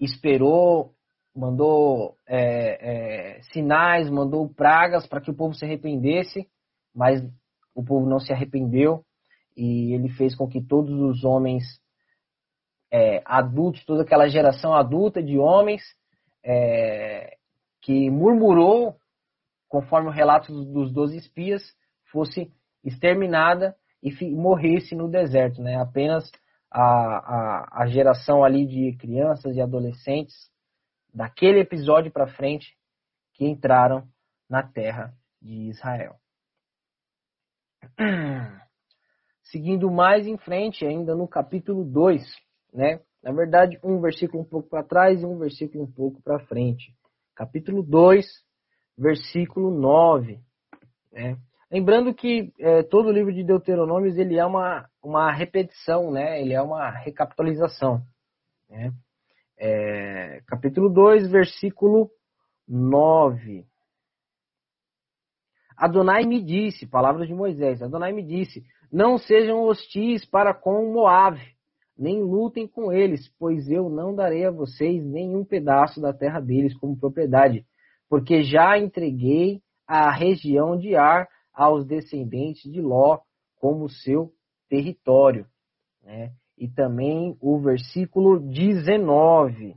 esperou, 0.00 0.92
mandou 1.34 2.16
é, 2.26 3.36
é 3.36 3.42
sinais, 3.52 4.10
mandou 4.10 4.52
pragas 4.52 5.06
para 5.06 5.20
que 5.20 5.30
o 5.30 5.34
povo 5.34 5.54
se 5.54 5.64
arrependesse, 5.64 6.48
mas 6.92 7.22
o 7.72 7.84
povo 7.84 8.08
não 8.08 8.18
se 8.18 8.32
arrependeu 8.32 9.04
e 9.56 9.94
ele 9.94 10.08
fez 10.08 10.34
com 10.34 10.48
que 10.48 10.60
todos 10.60 10.92
os 10.92 11.22
homens 11.22 11.62
é, 12.92 13.22
adultos, 13.24 13.84
toda 13.84 14.02
aquela 14.02 14.26
geração 14.28 14.74
adulta 14.74 15.22
de 15.22 15.38
homens 15.38 15.82
que 17.82 18.10
murmurou, 18.10 18.96
conforme 19.68 20.08
o 20.08 20.12
relato 20.12 20.64
dos 20.64 20.90
doze 20.90 21.18
espias, 21.18 21.62
fosse 22.10 22.50
exterminada 22.82 23.76
e 24.02 24.30
morresse 24.30 24.94
no 24.94 25.08
deserto. 25.08 25.62
Né? 25.62 25.76
Apenas 25.76 26.30
a, 26.70 26.82
a, 26.82 27.82
a 27.82 27.86
geração 27.86 28.44
ali 28.44 28.66
de 28.66 28.96
crianças 28.96 29.56
e 29.56 29.60
adolescentes 29.60 30.50
daquele 31.12 31.60
episódio 31.60 32.12
para 32.12 32.26
frente 32.26 32.76
que 33.34 33.44
entraram 33.44 34.06
na 34.48 34.62
terra 34.62 35.12
de 35.40 35.68
Israel. 35.68 36.16
Seguindo 39.42 39.90
mais 39.90 40.26
em 40.26 40.36
frente, 40.38 40.86
ainda 40.86 41.14
no 41.14 41.26
capítulo 41.26 41.84
2, 41.84 42.22
né? 42.72 43.00
Na 43.22 43.32
verdade, 43.32 43.78
um 43.84 44.00
versículo 44.00 44.42
um 44.42 44.46
pouco 44.46 44.68
para 44.68 44.82
trás 44.82 45.20
e 45.20 45.26
um 45.26 45.38
versículo 45.38 45.84
um 45.84 45.90
pouco 45.90 46.22
para 46.22 46.38
frente. 46.46 46.94
Capítulo 47.34 47.82
2, 47.82 48.26
versículo 48.96 49.70
9. 49.70 50.40
Né? 51.12 51.36
Lembrando 51.70 52.12
que 52.12 52.52
é, 52.58 52.82
todo 52.82 53.08
o 53.08 53.12
livro 53.12 53.32
de 53.32 53.44
Deuteronômios 53.44 54.18
ele 54.18 54.36
é 54.36 54.44
uma, 54.44 54.88
uma 55.00 55.30
repetição, 55.30 56.10
né? 56.10 56.42
ele 56.42 56.52
é 56.52 56.60
uma 56.60 56.90
recapitalização. 56.90 58.02
Né? 58.68 58.92
É, 59.56 60.40
capítulo 60.48 60.88
2, 60.88 61.30
versículo 61.30 62.10
9. 62.66 63.64
Adonai 65.76 66.24
me 66.24 66.42
disse, 66.42 66.88
palavras 66.88 67.28
de 67.28 67.34
Moisés, 67.34 67.80
Adonai 67.80 68.12
me 68.12 68.24
disse, 68.24 68.64
não 68.92 69.16
sejam 69.16 69.62
hostis 69.62 70.26
para 70.26 70.52
com 70.52 70.92
Moab, 70.92 71.38
nem 71.96 72.20
lutem 72.20 72.66
com 72.66 72.92
eles, 72.92 73.32
pois 73.38 73.70
eu 73.70 73.88
não 73.88 74.12
darei 74.12 74.44
a 74.44 74.50
vocês 74.50 75.04
nenhum 75.04 75.44
pedaço 75.44 76.00
da 76.00 76.12
terra 76.12 76.40
deles 76.40 76.76
como 76.76 76.98
propriedade, 76.98 77.64
porque 78.08 78.42
já 78.42 78.76
entreguei 78.76 79.62
a 79.86 80.10
região 80.10 80.76
de 80.76 80.96
Ar 80.96 81.28
aos 81.60 81.84
descendentes 81.84 82.72
de 82.72 82.80
Ló 82.80 83.18
como 83.56 83.86
seu 83.86 84.32
território. 84.66 85.46
Né? 86.02 86.32
E 86.56 86.66
também 86.66 87.36
o 87.38 87.60
versículo 87.60 88.40
19, 88.40 89.76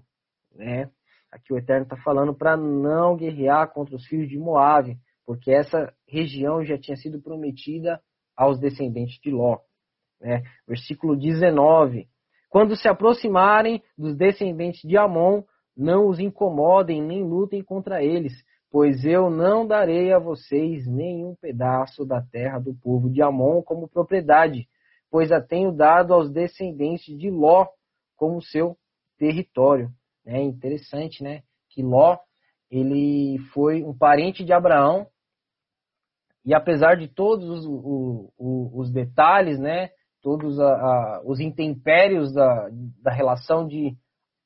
né? 0.55 0.89
Aqui 1.29 1.51
o 1.51 1.57
Eterno 1.57 1.83
está 1.83 1.97
falando 1.97 2.33
para 2.33 2.55
não 2.55 3.17
guerrear 3.17 3.73
contra 3.73 3.97
os 3.97 4.05
filhos 4.05 4.29
de 4.29 4.39
Moab, 4.39 4.95
porque 5.25 5.51
essa 5.51 5.93
região 6.07 6.63
já 6.63 6.77
tinha 6.77 6.95
sido 6.95 7.21
prometida 7.21 7.99
aos 8.33 8.57
descendentes 8.59 9.19
de 9.19 9.31
Ló. 9.31 9.57
Né? 10.21 10.41
Versículo 10.65 11.17
19: 11.17 12.07
quando 12.49 12.77
se 12.77 12.87
aproximarem 12.87 13.83
dos 13.97 14.15
descendentes 14.15 14.87
de 14.87 14.95
Amon, 14.95 15.43
não 15.75 16.07
os 16.07 16.17
incomodem 16.17 17.01
nem 17.01 17.23
lutem 17.23 17.61
contra 17.61 18.01
eles, 18.01 18.33
pois 18.73 19.05
eu 19.05 19.29
não 19.29 19.67
darei 19.67 20.11
a 20.11 20.17
vocês 20.17 20.87
nenhum 20.87 21.35
pedaço 21.35 22.03
da 22.03 22.23
terra 22.23 22.57
do 22.57 22.73
povo 22.73 23.07
de 23.07 23.21
Amon 23.21 23.61
como 23.61 23.87
propriedade, 23.87 24.67
pois 25.11 25.31
a 25.31 25.39
tenho 25.39 25.71
dado 25.71 26.11
aos 26.11 26.31
descendentes 26.31 27.15
de 27.15 27.29
Ló 27.29 27.67
como 28.15 28.41
seu 28.41 28.75
território. 29.15 29.91
É 30.25 30.41
interessante, 30.41 31.23
né? 31.23 31.43
Que 31.69 31.83
Ló 31.83 32.17
ele 32.71 33.37
foi 33.53 33.83
um 33.83 33.95
parente 33.95 34.43
de 34.43 34.51
Abraão 34.51 35.05
e 36.43 36.51
apesar 36.51 36.97
de 36.97 37.07
todos 37.07 37.47
os, 37.47 37.67
os, 38.39 38.71
os 38.73 38.91
detalhes, 38.91 39.59
né? 39.59 39.91
todos 40.19 40.59
a, 40.59 40.73
a, 40.73 41.21
os 41.23 41.39
intempéries 41.39 42.33
da, 42.33 42.69
da 43.03 43.11
relação 43.11 43.67
de 43.67 43.95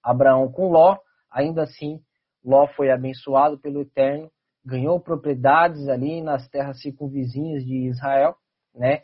Abraão 0.04 0.52
com 0.52 0.70
Ló, 0.70 0.98
ainda 1.32 1.64
assim 1.64 2.02
Ló 2.48 2.66
foi 2.66 2.90
abençoado 2.90 3.60
pelo 3.60 3.82
Eterno, 3.82 4.32
ganhou 4.66 5.02
propriedades 5.02 5.90
ali 5.90 6.22
nas 6.22 6.48
terras 6.48 6.82
circunvizinhas 6.82 7.66
de 7.66 7.90
Israel, 7.90 8.38
né? 8.74 9.02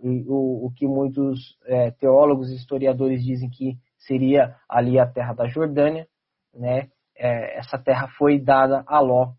E 0.00 0.24
o, 0.28 0.66
o 0.66 0.72
que 0.76 0.86
muitos 0.86 1.58
é, 1.66 1.90
teólogos 1.90 2.50
e 2.50 2.54
historiadores 2.54 3.24
dizem 3.24 3.50
que 3.50 3.76
seria 3.98 4.56
ali 4.68 4.96
a 4.96 5.06
terra 5.06 5.32
da 5.32 5.48
Jordânia, 5.48 6.06
né? 6.54 6.88
É, 7.16 7.58
essa 7.58 7.76
terra 7.76 8.06
foi 8.16 8.38
dada 8.38 8.84
a 8.86 9.00
Ló. 9.00 9.32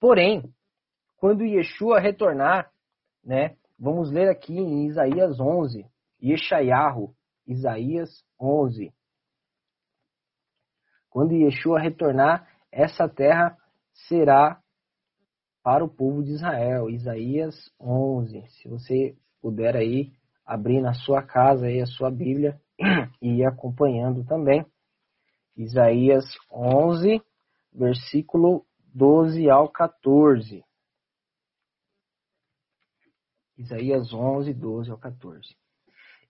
Porém, 0.00 0.42
quando 1.18 1.44
Yeshua 1.44 2.00
retornar, 2.00 2.72
né? 3.24 3.56
Vamos 3.78 4.10
ler 4.10 4.28
aqui 4.28 4.58
em 4.58 4.86
Isaías 4.86 5.38
11, 5.38 5.86
Yeshayahu, 6.20 7.14
Isaías 7.46 8.24
11. 8.40 8.92
Quando 11.10 11.34
Yeshua 11.34 11.78
retornar, 11.78 12.48
essa 12.76 13.08
terra 13.08 13.56
será 14.06 14.60
para 15.62 15.82
o 15.82 15.88
povo 15.88 16.22
de 16.22 16.32
Israel. 16.32 16.90
Isaías 16.90 17.54
11. 17.80 18.46
Se 18.48 18.68
você 18.68 19.16
puder 19.40 19.74
aí 19.74 20.12
abrir 20.44 20.82
na 20.82 20.92
sua 20.92 21.22
casa 21.22 21.66
aí 21.66 21.80
a 21.80 21.86
sua 21.86 22.10
Bíblia 22.10 22.60
e 23.22 23.38
ir 23.38 23.46
acompanhando 23.46 24.24
também. 24.26 24.64
Isaías 25.56 26.26
11, 26.52 27.22
versículo 27.72 28.66
12 28.94 29.48
ao 29.48 29.70
14. 29.70 30.62
Isaías 33.56 34.12
11, 34.12 34.52
12 34.52 34.90
ao 34.90 34.98
14. 34.98 35.56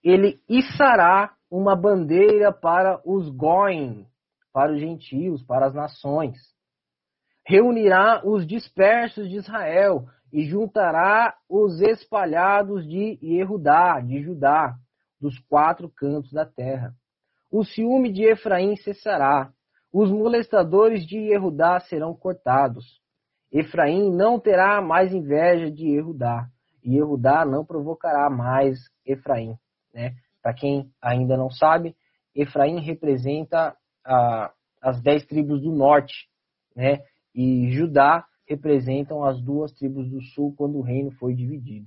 Ele 0.00 0.40
içará 0.48 1.34
uma 1.50 1.74
bandeira 1.74 2.52
para 2.52 3.02
os 3.04 3.28
Goim, 3.30 4.06
para 4.56 4.72
os 4.72 4.80
gentios, 4.80 5.42
para 5.42 5.66
as 5.66 5.74
nações. 5.74 6.34
Reunirá 7.46 8.22
os 8.24 8.46
dispersos 8.46 9.28
de 9.28 9.36
Israel 9.36 10.06
e 10.32 10.46
juntará 10.46 11.36
os 11.46 11.82
espalhados 11.82 12.88
de 12.88 13.18
Yehudá, 13.22 14.00
de 14.00 14.22
Judá, 14.22 14.74
dos 15.20 15.38
quatro 15.40 15.90
cantos 15.90 16.32
da 16.32 16.46
terra. 16.46 16.94
O 17.52 17.64
ciúme 17.64 18.10
de 18.10 18.24
Efraim 18.24 18.76
cessará, 18.76 19.52
os 19.92 20.10
molestadores 20.10 21.06
de 21.06 21.18
Yehudá 21.18 21.78
serão 21.80 22.14
cortados. 22.14 22.98
Efraim 23.52 24.10
não 24.10 24.40
terá 24.40 24.80
mais 24.80 25.12
inveja 25.12 25.70
de 25.70 25.86
Yehudá, 25.86 26.48
e 26.82 26.94
Yehudá 26.94 27.44
não 27.44 27.62
provocará 27.62 28.30
mais 28.30 28.78
Efraim. 29.04 29.54
Né? 29.92 30.14
Para 30.42 30.54
quem 30.54 30.90
ainda 31.02 31.36
não 31.36 31.50
sabe, 31.50 31.94
Efraim 32.34 32.80
representa 32.80 33.76
ah, 34.06 34.52
as 34.80 35.00
dez 35.02 35.24
tribos 35.26 35.60
do 35.60 35.72
norte, 35.72 36.28
né? 36.74 37.00
e 37.34 37.70
Judá 37.72 38.24
representam 38.48 39.24
as 39.24 39.40
duas 39.42 39.72
tribos 39.72 40.08
do 40.08 40.22
sul 40.22 40.54
quando 40.56 40.78
o 40.78 40.82
reino 40.82 41.10
foi 41.12 41.34
dividido. 41.34 41.86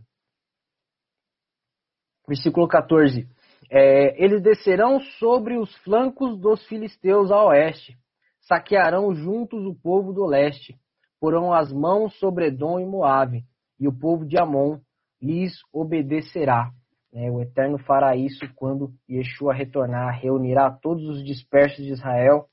Versículo 2.27 2.67
14. 2.67 3.27
É, 3.71 4.23
eles 4.23 4.41
descerão 4.41 4.99
sobre 5.19 5.57
os 5.57 5.75
flancos 5.77 6.37
dos 6.39 6.65
filisteus 6.67 7.31
a 7.31 7.43
oeste, 7.45 7.97
saquearão 8.41 9.13
juntos 9.15 9.65
o 9.65 9.75
povo 9.75 10.13
do 10.13 10.25
leste, 10.25 10.77
porão 11.19 11.53
as 11.53 11.71
mãos 11.71 12.17
sobre 12.19 12.47
Edom 12.47 12.79
e 12.79 12.85
Moabe, 12.85 13.43
e 13.79 13.87
o 13.87 13.97
povo 13.97 14.25
de 14.25 14.37
Amon 14.37 14.79
lhes 15.21 15.53
obedecerá. 15.73 16.71
É, 17.11 17.31
o 17.31 17.41
Eterno 17.41 17.79
fará 17.79 18.15
isso 18.15 18.45
quando 18.55 18.93
Yeshua 19.09 19.53
retornar, 19.53 20.19
reunirá 20.19 20.69
todos 20.71 21.05
os 21.05 21.23
dispersos 21.23 21.83
de 21.83 21.91
Israel 21.91 22.47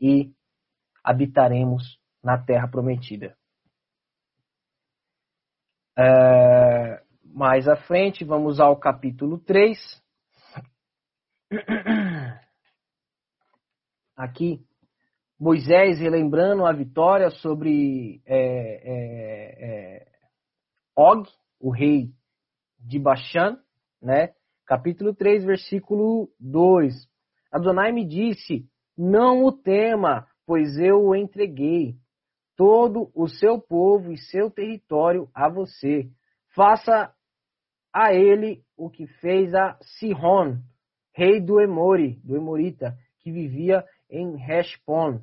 e 0.00 0.32
habitaremos 1.04 2.00
na 2.22 2.38
terra 2.38 2.66
prometida. 2.66 3.36
É, 5.98 7.02
mais 7.24 7.68
à 7.68 7.76
frente, 7.76 8.24
vamos 8.24 8.58
ao 8.58 8.76
capítulo 8.76 9.38
3. 9.38 9.78
Aqui, 14.16 14.64
Moisés 15.38 15.98
relembrando 15.98 16.64
a 16.66 16.72
vitória 16.72 17.30
sobre 17.30 18.22
é, 18.26 18.36
é, 18.36 19.64
é, 19.64 20.06
Og, 20.96 21.26
o 21.58 21.70
rei 21.70 22.12
de 22.78 22.98
Bashan, 22.98 23.58
né? 24.00 24.32
Capítulo 24.66 25.14
3, 25.14 25.44
versículo 25.44 26.28
2. 26.38 26.94
Adonai 27.52 27.92
me 27.92 28.06
disse: 28.06 28.68
Não 28.96 29.44
o 29.44 29.52
tema, 29.52 30.26
pois 30.46 30.78
eu 30.78 31.00
o 31.02 31.14
entreguei, 31.14 31.96
todo 32.56 33.10
o 33.14 33.28
seu 33.28 33.60
povo 33.60 34.12
e 34.12 34.18
seu 34.18 34.50
território 34.50 35.28
a 35.34 35.48
você. 35.48 36.10
Faça 36.54 37.12
a 37.92 38.14
ele 38.14 38.62
o 38.76 38.88
que 38.88 39.06
fez 39.06 39.54
a 39.54 39.76
Sihon, 39.82 40.58
rei 41.14 41.40
do 41.40 41.60
Emori, 41.60 42.20
do 42.24 42.36
Emorita, 42.36 42.96
que 43.20 43.30
vivia 43.30 43.84
em 44.08 44.36
Heshbon. 44.40 45.20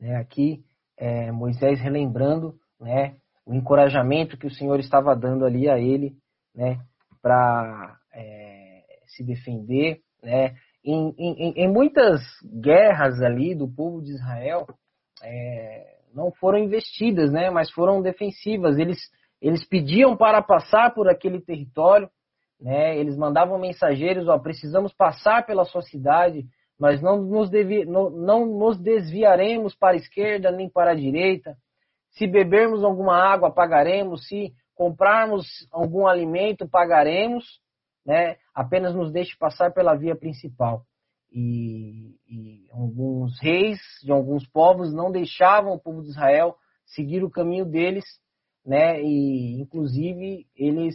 É, 0.00 0.16
aqui 0.16 0.64
é, 0.96 1.30
Moisés 1.32 1.80
relembrando 1.80 2.58
né, 2.80 3.16
o 3.46 3.54
encorajamento 3.54 4.36
que 4.36 4.46
o 4.46 4.50
Senhor 4.50 4.78
estava 4.78 5.14
dando 5.16 5.44
ali 5.44 5.68
a 5.68 5.78
ele, 5.78 6.16
né, 6.58 6.80
para 7.22 7.96
é, 8.12 8.82
se 9.06 9.24
defender, 9.24 10.00
né. 10.22 10.54
Em, 10.84 11.14
em, 11.18 11.52
em, 11.56 11.68
muitas 11.68 12.20
guerras 12.60 13.20
ali 13.20 13.54
do 13.54 13.68
povo 13.68 14.02
de 14.02 14.12
Israel, 14.12 14.66
é, 15.22 15.98
não 16.14 16.32
foram 16.32 16.58
investidas, 16.58 17.30
né, 17.30 17.50
mas 17.50 17.70
foram 17.70 18.00
defensivas. 18.00 18.78
Eles, 18.78 18.98
eles 19.40 19.64
pediam 19.66 20.16
para 20.16 20.42
passar 20.42 20.94
por 20.94 21.08
aquele 21.08 21.40
território, 21.40 22.08
né, 22.60 22.96
eles 22.98 23.16
mandavam 23.16 23.58
mensageiros, 23.58 24.28
ó, 24.28 24.38
precisamos 24.38 24.92
passar 24.92 25.46
pela 25.46 25.64
sua 25.64 25.82
cidade, 25.82 26.44
mas 26.78 27.00
não 27.02 27.22
nos, 27.22 27.50
devi, 27.50 27.84
não, 27.84 28.08
não 28.10 28.46
nos 28.46 28.78
desviaremos 28.80 29.74
para 29.76 29.94
a 29.94 30.00
esquerda 30.00 30.50
nem 30.50 30.68
para 30.68 30.92
a 30.92 30.96
direita, 30.96 31.56
se 32.12 32.26
bebermos 32.26 32.82
alguma 32.82 33.16
água, 33.16 33.50
pagaremos. 33.50 34.26
Se 34.26 34.52
comprarmos 34.78 35.44
algum 35.72 36.06
alimento, 36.06 36.68
pagaremos. 36.68 37.44
Né? 38.06 38.36
Apenas 38.54 38.94
nos 38.94 39.12
deixe 39.12 39.36
passar 39.36 39.74
pela 39.74 39.96
via 39.96 40.14
principal. 40.14 40.84
E, 41.30 42.16
e, 42.26 42.68
alguns 42.70 43.38
reis 43.40 43.78
de 44.02 44.12
alguns 44.12 44.46
povos 44.46 44.94
não 44.94 45.10
deixavam 45.10 45.74
o 45.74 45.80
povo 45.80 46.00
de 46.00 46.10
Israel 46.10 46.56
seguir 46.86 47.22
o 47.22 47.30
caminho 47.30 47.66
deles, 47.66 48.04
né? 48.64 49.02
E 49.02 49.60
inclusive 49.60 50.46
eles 50.56 50.94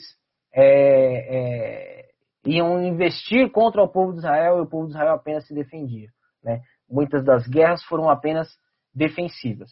é, 0.52 1.38
é, 1.38 2.10
iam 2.48 2.82
investir 2.82 3.52
contra 3.52 3.84
o 3.84 3.88
povo 3.88 4.14
de 4.14 4.20
Israel 4.20 4.58
e 4.58 4.62
o 4.62 4.68
povo 4.68 4.88
de 4.88 4.94
Israel 4.94 5.14
apenas 5.14 5.46
se 5.46 5.54
defendia, 5.54 6.10
né? 6.44 6.62
Muitas 6.90 7.24
das 7.24 7.46
guerras 7.46 7.84
foram 7.84 8.10
apenas 8.10 8.48
defensivas. 8.92 9.70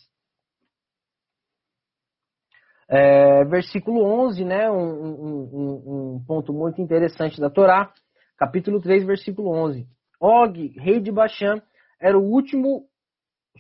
É, 2.94 3.46
versículo 3.46 4.04
11, 4.04 4.44
né, 4.44 4.70
um, 4.70 4.76
um, 4.76 6.16
um, 6.16 6.26
ponto 6.28 6.52
muito 6.52 6.82
interessante 6.82 7.40
da 7.40 7.50
Torá, 7.50 7.94
capítulo 8.38 8.82
3, 8.82 9.06
versículo 9.06 9.50
11. 9.50 9.88
Og, 10.20 10.68
rei 10.78 11.00
de 11.00 11.10
Bashan, 11.10 11.62
era 12.02 12.20
o 12.20 12.22
último 12.22 12.86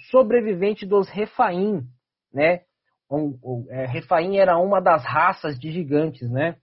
sobrevivente 0.09 0.85
dos 0.85 1.07
Refaim, 1.09 1.87
né? 2.33 2.63
Um, 3.09 3.65
é, 3.69 3.85
Refaim 3.85 4.37
era 4.37 4.57
uma 4.57 4.81
das 4.81 5.05
raças 5.05 5.57
de 5.57 5.71
gigantes, 5.71 6.29
né? 6.29 6.57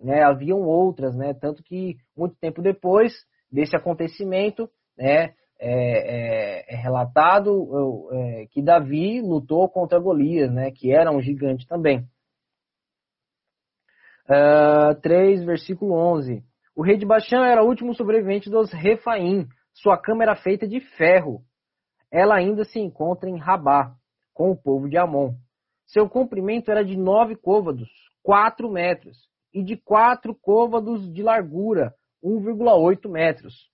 né? 0.00 0.24
Haviam 0.24 0.60
outras, 0.62 1.14
né? 1.14 1.34
Tanto 1.34 1.62
que 1.62 1.98
muito 2.16 2.36
tempo 2.40 2.62
depois 2.62 3.12
desse 3.50 3.76
acontecimento, 3.76 4.68
né? 4.98 5.34
É, 5.60 6.64
é, 6.70 6.74
é 6.74 6.76
relatado 6.76 8.08
é, 8.12 8.46
que 8.46 8.62
Davi 8.62 9.20
lutou 9.20 9.68
contra 9.68 10.00
Golias, 10.00 10.50
né, 10.50 10.70
que 10.70 10.90
era 10.90 11.12
um 11.12 11.20
gigante 11.20 11.66
também. 11.66 12.00
Uh, 14.28 14.92
ah, 14.92 14.98
3, 15.02 15.44
versículo 15.44 15.92
11. 15.92 16.42
O 16.74 16.82
rei 16.82 16.96
de 16.96 17.04
Baixã 17.04 17.44
era 17.44 17.62
o 17.62 17.66
último 17.66 17.94
sobrevivente 17.94 18.48
dos 18.48 18.72
Refaim. 18.72 19.46
Sua 19.74 19.98
cama 19.98 20.22
era 20.22 20.36
feita 20.36 20.66
de 20.66 20.80
ferro. 20.96 21.42
Ela 22.10 22.36
ainda 22.36 22.64
se 22.64 22.78
encontra 22.78 23.28
em 23.28 23.36
Rabá, 23.36 23.92
com 24.32 24.50
o 24.50 24.56
povo 24.56 24.88
de 24.88 24.96
Amon. 24.96 25.34
Seu 25.84 26.08
comprimento 26.08 26.70
era 26.70 26.84
de 26.84 26.96
nove 26.96 27.34
côvados, 27.36 27.88
4 28.22 28.70
metros, 28.70 29.18
e 29.52 29.62
de 29.62 29.76
quatro 29.76 30.34
côvados 30.34 31.12
de 31.12 31.22
largura, 31.22 31.92
1,8 32.22 33.10
metros 33.10 33.69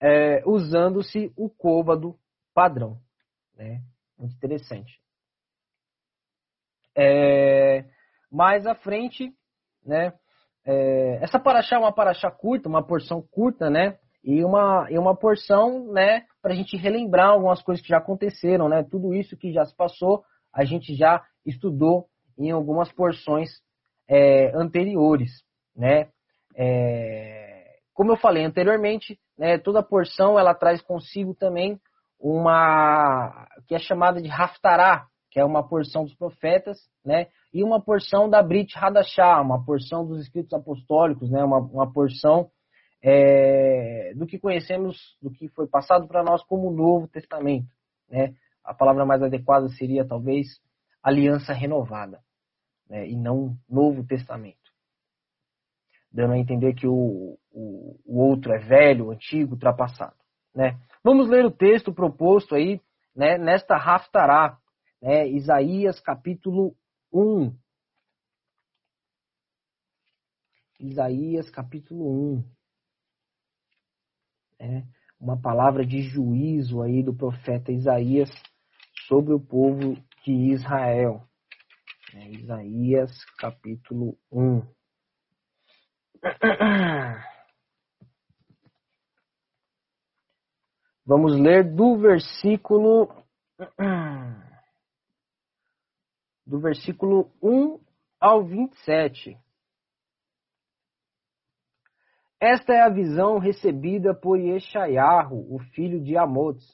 é, 0.00 0.42
usando-se 0.46 1.32
o 1.36 1.48
côvado 1.48 2.16
padrão. 2.54 2.98
Né? 3.56 3.82
Muito 4.18 4.34
interessante. 4.34 5.00
É, 6.96 7.84
mais 8.30 8.66
à 8.66 8.74
frente, 8.74 9.32
né, 9.84 10.12
é, 10.66 11.18
essa 11.22 11.38
paraxá 11.38 11.76
é 11.76 11.78
uma 11.78 11.92
paraxá 11.92 12.30
curta, 12.30 12.68
uma 12.68 12.84
porção 12.84 13.22
curta, 13.22 13.70
né? 13.70 13.98
E 14.24 14.44
uma, 14.44 14.88
e 14.90 14.98
uma 14.98 15.14
porção, 15.14 15.92
né, 15.92 16.24
para 16.42 16.52
a 16.52 16.56
gente 16.56 16.76
relembrar 16.76 17.28
algumas 17.28 17.62
coisas 17.62 17.80
que 17.80 17.90
já 17.90 17.98
aconteceram, 17.98 18.68
né? 18.68 18.82
Tudo 18.82 19.14
isso 19.14 19.36
que 19.36 19.52
já 19.52 19.64
se 19.64 19.76
passou, 19.76 20.24
a 20.52 20.64
gente 20.64 20.96
já 20.96 21.22
estudou 21.44 22.08
em 22.36 22.50
algumas 22.50 22.90
porções 22.90 23.48
é, 24.08 24.50
anteriores, 24.56 25.30
né? 25.76 26.08
É, 26.56 27.76
como 27.94 28.10
eu 28.10 28.16
falei 28.16 28.44
anteriormente, 28.44 29.18
né, 29.38 29.58
toda 29.58 29.82
porção 29.82 30.38
ela 30.38 30.54
traz 30.54 30.80
consigo 30.80 31.34
também 31.34 31.80
uma 32.18 33.46
que 33.66 33.74
é 33.74 33.78
chamada 33.78 34.20
de 34.20 34.30
Haftará, 34.30 35.06
que 35.30 35.38
é 35.38 35.44
uma 35.44 35.66
porção 35.66 36.04
dos 36.04 36.14
profetas, 36.14 36.78
né? 37.04 37.26
e 37.52 37.62
uma 37.62 37.80
porção 37.80 38.28
da 38.28 38.42
Brit 38.42 38.76
Hadashah, 38.76 39.40
uma 39.40 39.64
porção 39.64 40.06
dos 40.06 40.20
escritos 40.20 40.52
apostólicos, 40.52 41.30
né, 41.30 41.42
uma, 41.42 41.58
uma 41.58 41.90
porção 41.90 42.50
é, 43.02 44.12
do 44.14 44.26
que 44.26 44.38
conhecemos, 44.38 45.16
do 45.22 45.30
que 45.30 45.48
foi 45.48 45.66
passado 45.66 46.06
para 46.06 46.22
nós 46.22 46.42
como 46.44 46.70
Novo 46.70 47.08
Testamento. 47.08 47.68
Né? 48.10 48.34
A 48.62 48.74
palavra 48.74 49.06
mais 49.06 49.22
adequada 49.22 49.68
seria 49.68 50.06
talvez 50.06 50.60
aliança 51.02 51.52
renovada, 51.54 52.20
né, 52.90 53.08
e 53.08 53.16
não 53.16 53.56
Novo 53.68 54.04
Testamento. 54.04 54.65
Dando 56.16 56.32
a 56.32 56.38
entender 56.38 56.72
que 56.72 56.86
o, 56.86 57.38
o, 57.52 58.00
o 58.06 58.18
outro 58.18 58.50
é 58.50 58.58
velho, 58.58 59.10
antigo, 59.10 59.52
ultrapassado. 59.52 60.16
Né? 60.54 60.80
Vamos 61.04 61.28
ler 61.28 61.44
o 61.44 61.50
texto 61.50 61.92
proposto 61.92 62.54
aí 62.54 62.80
né, 63.14 63.36
nesta 63.36 63.76
Raftará, 63.76 64.58
né, 65.02 65.28
Isaías 65.28 66.00
capítulo 66.00 66.74
1. 67.12 67.54
Isaías 70.80 71.50
capítulo 71.50 72.38
1. 72.38 72.44
É 74.58 74.82
uma 75.20 75.38
palavra 75.38 75.84
de 75.84 76.00
juízo 76.00 76.80
aí 76.80 77.02
do 77.02 77.14
profeta 77.14 77.70
Isaías 77.70 78.30
sobre 79.06 79.34
o 79.34 79.40
povo 79.40 80.02
de 80.24 80.32
Israel. 80.32 81.28
É, 82.14 82.30
Isaías 82.30 83.12
capítulo 83.38 84.16
1. 84.32 84.75
Vamos 91.04 91.38
ler 91.38 91.74
do 91.74 91.98
versículo 91.98 93.12
do 96.46 96.60
versículo 96.60 97.30
1 97.42 97.80
ao 98.20 98.44
27. 98.44 99.36
Esta 102.40 102.74
é 102.74 102.82
a 102.82 102.90
visão 102.90 103.38
recebida 103.38 104.14
por 104.14 104.38
Yeshayahu, 104.38 105.54
o 105.54 105.58
filho 105.72 106.02
de 106.02 106.16
Amots, 106.16 106.64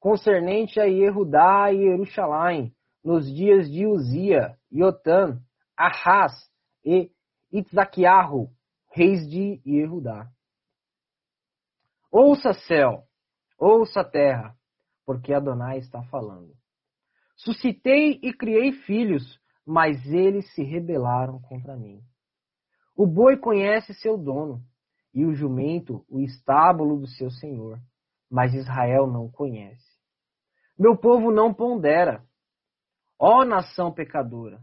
concernente 0.00 0.80
a 0.80 0.84
Yehudá 0.84 1.72
e 1.72 1.78
Jerusalém, 1.78 2.72
nos 3.04 3.32
dias 3.32 3.70
de 3.70 3.86
Uzia, 3.86 4.56
Yotam, 4.72 5.40
Ahaz 5.76 6.32
e 6.84 7.10
Itzaquiarro, 7.52 8.50
reis 8.92 9.26
de 9.28 9.60
Yehudá. 9.66 10.30
Ouça 12.10 12.52
céu, 12.52 13.04
ouça 13.58 14.04
terra, 14.04 14.54
porque 15.06 15.32
Adonai 15.32 15.78
está 15.78 16.02
falando. 16.04 16.52
Suscitei 17.36 18.20
e 18.22 18.32
criei 18.34 18.72
filhos, 18.72 19.40
mas 19.66 20.06
eles 20.06 20.52
se 20.54 20.62
rebelaram 20.62 21.40
contra 21.40 21.74
mim. 21.74 22.02
O 22.94 23.06
boi 23.06 23.38
conhece 23.38 23.94
seu 23.94 24.18
dono, 24.18 24.62
e 25.14 25.24
o 25.24 25.34
jumento 25.34 26.04
o 26.08 26.20
estábulo 26.20 27.00
do 27.00 27.06
seu 27.06 27.30
senhor, 27.30 27.80
mas 28.30 28.52
Israel 28.52 29.06
não 29.06 29.30
conhece. 29.30 29.90
Meu 30.78 30.96
povo 30.96 31.30
não 31.30 31.52
pondera. 31.52 32.22
Ó 33.18 33.44
nação 33.44 33.92
pecadora, 33.92 34.62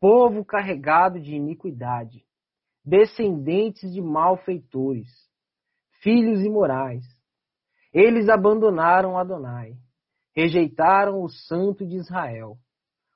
povo 0.00 0.44
carregado 0.44 1.20
de 1.20 1.34
iniquidade, 1.34 2.24
descendentes 2.88 3.92
de 3.92 4.00
malfeitores, 4.00 5.08
filhos 6.02 6.40
imorais. 6.40 7.04
Eles 7.92 8.28
abandonaram 8.30 9.18
Adonai, 9.18 9.74
rejeitaram 10.34 11.22
o 11.22 11.28
Santo 11.28 11.86
de 11.86 11.96
Israel, 11.96 12.56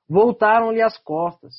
voltaram-lhe 0.07 0.81
as 0.81 0.97
costas. 0.99 1.53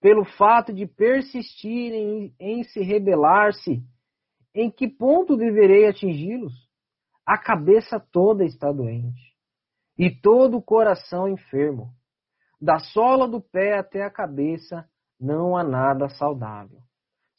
Pelo 0.00 0.24
fato 0.24 0.72
de 0.72 0.86
persistirem 0.86 2.34
em 2.40 2.64
se 2.64 2.80
rebelar-se, 2.80 3.84
em 4.54 4.70
que 4.70 4.88
ponto 4.88 5.36
deverei 5.36 5.86
atingi-los? 5.86 6.54
A 7.24 7.38
cabeça 7.38 8.00
toda 8.00 8.44
está 8.44 8.72
doente, 8.72 9.36
e 9.96 10.10
todo 10.10 10.56
o 10.56 10.62
coração 10.62 11.28
enfermo. 11.28 11.92
Da 12.60 12.78
sola 12.78 13.28
do 13.28 13.40
pé 13.40 13.78
até 13.78 14.02
a 14.02 14.10
cabeça 14.10 14.88
não 15.20 15.56
há 15.56 15.62
nada 15.62 16.08
saudável. 16.08 16.80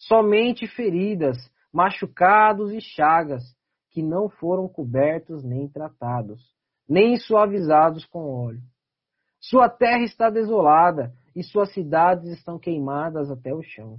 Somente 0.08 0.68
feridas, 0.68 1.38
machucados 1.72 2.72
e 2.72 2.82
chagas, 2.82 3.44
que 3.92 4.02
não 4.02 4.30
foram 4.30 4.68
cobertos 4.68 5.44
nem 5.44 5.68
tratados, 5.70 6.42
nem 6.90 7.18
suavizados 7.18 8.06
com 8.06 8.20
óleo. 8.34 8.62
Sua 9.40 9.70
terra 9.70 10.04
está 10.04 10.30
desolada, 10.30 11.14
e 11.36 11.44
suas 11.44 11.72
cidades 11.74 12.30
estão 12.32 12.58
queimadas 12.58 13.30
até 13.30 13.54
o 13.54 13.62
chão. 13.62 13.98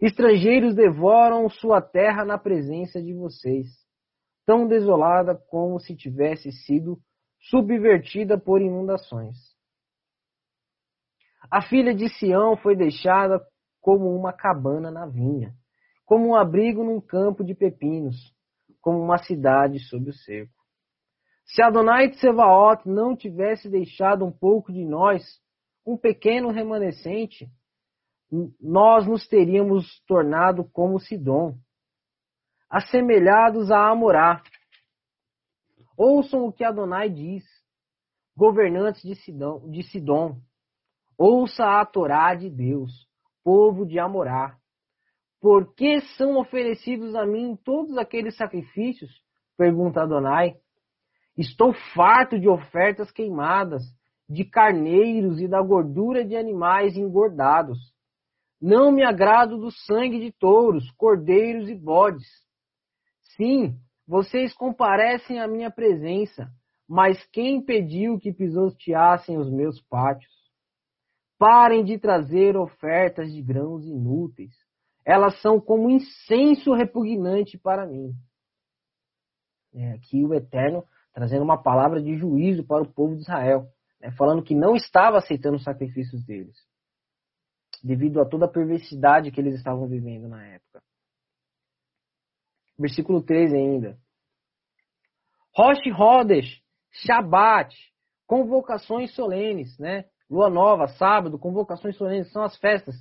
Estrangeiros 0.00 0.74
devoram 0.74 1.48
sua 1.48 1.80
terra 1.80 2.24
na 2.24 2.38
presença 2.38 3.02
de 3.02 3.14
vocês, 3.14 3.66
tão 4.46 4.68
desolada 4.68 5.34
como 5.34 5.80
se 5.80 5.96
tivesse 5.96 6.52
sido 6.52 6.98
subvertida 7.40 8.38
por 8.38 8.60
inundações. 8.60 9.36
A 11.50 11.62
filha 11.62 11.94
de 11.94 12.08
Sião 12.10 12.56
foi 12.58 12.76
deixada 12.76 13.40
como 13.88 14.14
uma 14.14 14.34
cabana 14.34 14.90
na 14.90 15.06
vinha, 15.06 15.54
como 16.04 16.28
um 16.28 16.34
abrigo 16.34 16.84
num 16.84 17.00
campo 17.00 17.42
de 17.42 17.54
pepinos, 17.54 18.16
como 18.82 19.00
uma 19.00 19.16
cidade 19.16 19.78
sob 19.78 20.10
o 20.10 20.12
cerco. 20.12 20.52
Se 21.46 21.62
Adonai 21.62 22.10
Tsevaot 22.10 22.86
não 22.86 23.16
tivesse 23.16 23.66
deixado 23.70 24.26
um 24.26 24.30
pouco 24.30 24.70
de 24.70 24.84
nós, 24.84 25.24
um 25.86 25.96
pequeno 25.96 26.50
remanescente, 26.50 27.48
nós 28.60 29.06
nos 29.06 29.26
teríamos 29.26 30.04
tornado 30.06 30.64
como 30.70 31.00
Sidom, 31.00 31.56
assemelhados 32.68 33.70
a 33.70 33.88
Amorá. 33.88 34.42
Ouçam 35.96 36.44
o 36.44 36.52
que 36.52 36.62
Adonai 36.62 37.08
diz, 37.08 37.42
governantes 38.36 39.00
de 39.00 39.14
Sidom, 39.14 39.66
de 39.70 39.82
Sidom. 39.82 40.38
Ouça 41.16 41.80
a 41.80 41.86
Torá 41.86 42.34
de 42.34 42.50
Deus, 42.50 43.07
povo 43.48 43.86
de 43.86 43.98
Amorá. 43.98 44.58
Por 45.40 45.74
que 45.74 46.02
são 46.18 46.36
oferecidos 46.36 47.14
a 47.14 47.24
mim 47.24 47.56
todos 47.64 47.96
aqueles 47.96 48.36
sacrifícios? 48.36 49.10
Pergunta 49.56 50.02
Adonai. 50.02 50.54
Estou 51.34 51.72
farto 51.94 52.38
de 52.38 52.46
ofertas 52.46 53.10
queimadas, 53.10 53.82
de 54.28 54.44
carneiros 54.44 55.40
e 55.40 55.48
da 55.48 55.62
gordura 55.62 56.26
de 56.26 56.36
animais 56.36 56.94
engordados. 56.94 57.78
Não 58.60 58.92
me 58.92 59.02
agrado 59.02 59.56
do 59.56 59.70
sangue 59.70 60.20
de 60.20 60.30
touros, 60.30 60.90
cordeiros 60.90 61.70
e 61.70 61.74
bodes. 61.74 62.28
Sim, 63.34 63.78
vocês 64.06 64.52
comparecem 64.52 65.40
à 65.40 65.48
minha 65.48 65.70
presença, 65.70 66.50
mas 66.86 67.24
quem 67.32 67.56
impediu 67.56 68.18
que 68.18 68.30
pisoteassem 68.30 69.38
os 69.38 69.50
meus 69.50 69.80
pátios? 69.88 70.37
Parem 71.38 71.84
de 71.84 71.98
trazer 71.98 72.56
ofertas 72.56 73.32
de 73.32 73.40
grãos 73.40 73.84
inúteis. 73.86 74.52
Elas 75.04 75.40
são 75.40 75.60
como 75.60 75.88
incenso 75.88 76.74
repugnante 76.74 77.56
para 77.56 77.86
mim. 77.86 78.12
É, 79.74 79.92
aqui 79.92 80.24
o 80.24 80.34
Eterno 80.34 80.84
trazendo 81.12 81.42
uma 81.42 81.60
palavra 81.62 82.02
de 82.02 82.16
juízo 82.16 82.64
para 82.64 82.82
o 82.82 82.92
povo 82.92 83.14
de 83.14 83.22
Israel, 83.22 83.66
né, 84.00 84.10
falando 84.12 84.42
que 84.42 84.54
não 84.54 84.76
estava 84.76 85.18
aceitando 85.18 85.56
os 85.56 85.64
sacrifícios 85.64 86.24
deles 86.24 86.56
devido 87.82 88.20
a 88.20 88.26
toda 88.26 88.46
a 88.46 88.50
perversidade 88.50 89.30
que 89.30 89.40
eles 89.40 89.54
estavam 89.54 89.86
vivendo 89.88 90.28
na 90.28 90.44
época. 90.44 90.82
Versículo 92.78 93.22
13 93.22 93.56
ainda. 93.56 93.98
Rosh 95.54 95.80
Hodesh, 95.98 96.62
Shabat, 96.90 97.74
convocações 98.26 99.14
solenes, 99.14 99.76
né? 99.78 100.04
Lua 100.30 100.50
nova, 100.50 100.86
sábado, 100.88 101.38
convocações 101.38 101.96
solenes, 101.96 102.30
são 102.30 102.42
as 102.42 102.56
festas. 102.58 102.94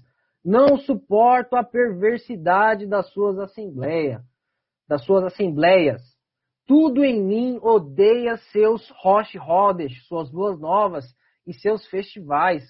Não 0.44 0.78
suporto 0.78 1.56
a 1.56 1.64
perversidade 1.64 2.86
das 2.86 3.12
suas 3.12 3.38
assembleias, 3.38 4.22
das 4.88 5.04
suas 5.04 5.26
assembleias. 5.26 6.02
Tudo 6.66 7.04
em 7.04 7.22
mim 7.22 7.60
odeia 7.62 8.38
seus 8.52 8.90
Rosh 9.02 9.36
Hodesh, 9.36 10.06
suas 10.08 10.32
luas 10.32 10.60
novas 10.60 11.06
e 11.46 11.54
seus 11.54 11.86
festivais. 11.88 12.64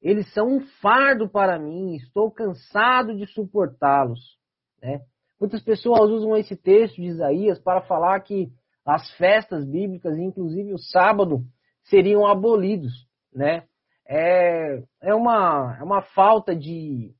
Eles 0.00 0.32
são 0.32 0.46
um 0.48 0.60
fardo 0.80 1.28
para 1.28 1.58
mim, 1.58 1.94
estou 1.94 2.30
cansado 2.30 3.14
de 3.14 3.26
suportá-los. 3.26 4.38
Né? 4.82 5.00
Muitas 5.38 5.62
pessoas 5.62 6.10
usam 6.10 6.36
esse 6.36 6.56
texto 6.56 6.96
de 6.96 7.08
Isaías 7.08 7.58
para 7.58 7.82
falar 7.82 8.18
que 8.20 8.50
as 8.84 9.10
festas 9.16 9.64
bíblicas, 9.64 10.18
inclusive 10.18 10.72
o 10.72 10.78
sábado, 10.78 11.44
seriam 11.84 12.26
abolidos. 12.26 12.92
Né? 13.32 13.64
É, 14.12 14.82
é, 15.02 15.14
uma, 15.14 15.76
é 15.78 15.84
uma 15.84 16.02
falta 16.02 16.56
de, 16.56 17.14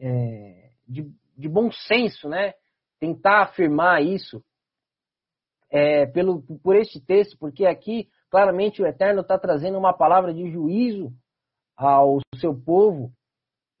é, 0.00 0.70
de, 0.88 1.08
de, 1.38 1.48
bom 1.48 1.70
senso 1.70 2.28
né? 2.28 2.52
tentar 2.98 3.42
afirmar 3.42 4.02
isso 4.02 4.42
é, 5.70 6.04
pelo, 6.06 6.42
por 6.64 6.74
este 6.74 7.00
texto, 7.00 7.38
porque 7.38 7.64
aqui 7.64 8.08
claramente 8.28 8.82
o 8.82 8.86
Eterno 8.86 9.20
está 9.20 9.38
trazendo 9.38 9.78
uma 9.78 9.92
palavra 9.92 10.34
de 10.34 10.50
juízo 10.50 11.12
ao 11.76 12.18
seu 12.40 12.52
povo, 12.52 13.12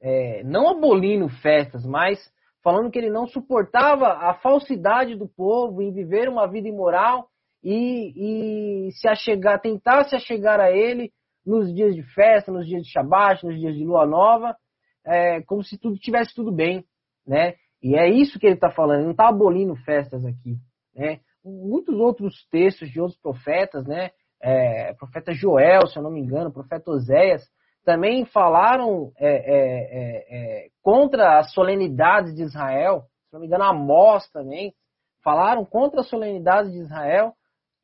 é, 0.00 0.44
não 0.44 0.68
abolindo 0.68 1.28
festas, 1.28 1.84
mas 1.84 2.32
falando 2.62 2.92
que 2.92 2.98
ele 2.98 3.10
não 3.10 3.26
suportava 3.26 4.06
a 4.06 4.34
falsidade 4.34 5.16
do 5.16 5.26
povo 5.26 5.82
em 5.82 5.92
viver 5.92 6.28
uma 6.28 6.46
vida 6.46 6.68
imoral 6.68 7.28
e, 7.60 8.86
e 8.86 8.92
se 8.92 9.08
achegar, 9.08 9.60
tentar 9.60 10.04
se 10.04 10.14
achegar 10.14 10.60
a 10.60 10.70
ele 10.70 11.12
nos 11.46 11.72
dias 11.72 11.94
de 11.94 12.02
festa, 12.02 12.50
nos 12.50 12.66
dias 12.66 12.82
de 12.82 12.90
Shabat, 12.90 13.44
nos 13.44 13.58
dias 13.58 13.74
de 13.74 13.84
lua 13.84 14.04
nova, 14.04 14.56
é, 15.04 15.40
como 15.42 15.62
se 15.62 15.78
tudo 15.78 15.96
tivesse 15.96 16.34
tudo 16.34 16.50
bem, 16.50 16.84
né? 17.26 17.54
E 17.82 17.94
é 17.94 18.08
isso 18.08 18.38
que 18.38 18.46
ele 18.46 18.56
está 18.56 18.70
falando, 18.70 18.96
ele 18.96 19.04
não 19.04 19.10
está 19.12 19.28
abolindo 19.28 19.76
festas 19.76 20.24
aqui, 20.24 20.56
né? 20.94 21.20
Muitos 21.44 21.94
outros 21.94 22.44
textos 22.50 22.90
de 22.90 23.00
outros 23.00 23.20
profetas, 23.20 23.86
né? 23.86 24.10
É, 24.42 24.92
profeta 24.94 25.32
Joel, 25.32 25.86
se 25.86 25.96
eu 25.96 26.02
não 26.02 26.10
me 26.10 26.20
engano, 26.20 26.52
profeta 26.52 26.90
Oséias, 26.90 27.42
também 27.84 28.24
falaram 28.24 29.12
é, 29.16 29.28
é, 29.28 29.38
é, 29.38 30.26
é, 30.28 30.68
contra 30.82 31.38
as 31.38 31.52
solenidades 31.52 32.34
de 32.34 32.42
Israel, 32.42 33.02
se 33.28 33.32
não 33.32 33.40
me 33.40 33.46
engano, 33.46 33.62
Amós 33.62 34.28
também, 34.30 34.74
falaram 35.22 35.64
contra 35.64 36.00
as 36.00 36.08
solenidades 36.08 36.72
de 36.72 36.78
Israel 36.78 37.32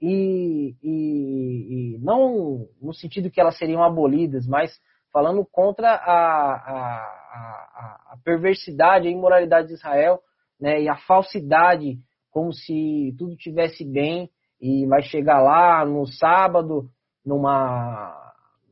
e, 0.03 0.75
e, 0.83 1.95
e, 1.95 1.99
não 2.01 2.69
no 2.81 2.93
sentido 2.93 3.31
que 3.31 3.41
elas 3.41 3.57
seriam 3.57 3.85
abolidas, 3.85 4.49
mas 4.49 4.77
falando 5.13 5.47
contra 5.47 5.91
a, 5.91 5.95
a, 5.95 6.97
a, 7.33 8.13
a 8.15 8.19
perversidade, 8.25 9.07
a 9.07 9.11
imoralidade 9.11 9.69
de 9.69 9.75
Israel 9.75 10.21
né, 10.61 10.83
e 10.83 10.89
a 10.89 10.97
falsidade, 10.97 12.01
como 12.33 12.53
se 12.53 13.15
tudo 13.17 13.37
tivesse 13.37 13.85
bem 13.85 14.29
e 14.61 14.87
vai 14.87 15.03
chegar 15.03 15.41
lá 15.41 15.85
no 15.85 16.05
sábado, 16.07 16.91
numa 17.25 18.19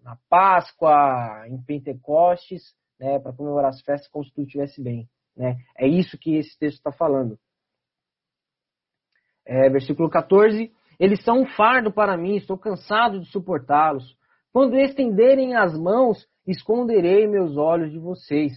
na 0.02 0.16
Páscoa, 0.28 1.44
em 1.46 1.62
Pentecostes, 1.62 2.74
né, 2.98 3.20
para 3.20 3.32
comemorar 3.32 3.70
as 3.70 3.80
festas 3.82 4.10
como 4.10 4.24
se 4.24 4.32
tudo 4.32 4.46
estivesse 4.46 4.82
bem. 4.82 5.08
Né? 5.36 5.58
É 5.78 5.86
isso 5.86 6.18
que 6.18 6.36
esse 6.36 6.58
texto 6.58 6.78
está 6.78 6.90
falando. 6.90 7.38
É, 9.46 9.68
versículo 9.68 10.10
14: 10.10 10.72
Eles 11.00 11.24
são 11.24 11.40
um 11.40 11.46
fardo 11.46 11.90
para 11.90 12.16
mim, 12.16 12.36
estou 12.36 12.56
cansado 12.56 13.18
de 13.18 13.26
suportá-los. 13.30 14.16
Quando 14.52 14.76
estenderem 14.76 15.56
as 15.56 15.76
mãos, 15.76 16.28
esconderei 16.46 17.26
meus 17.26 17.56
olhos 17.56 17.90
de 17.90 17.98
vocês. 17.98 18.52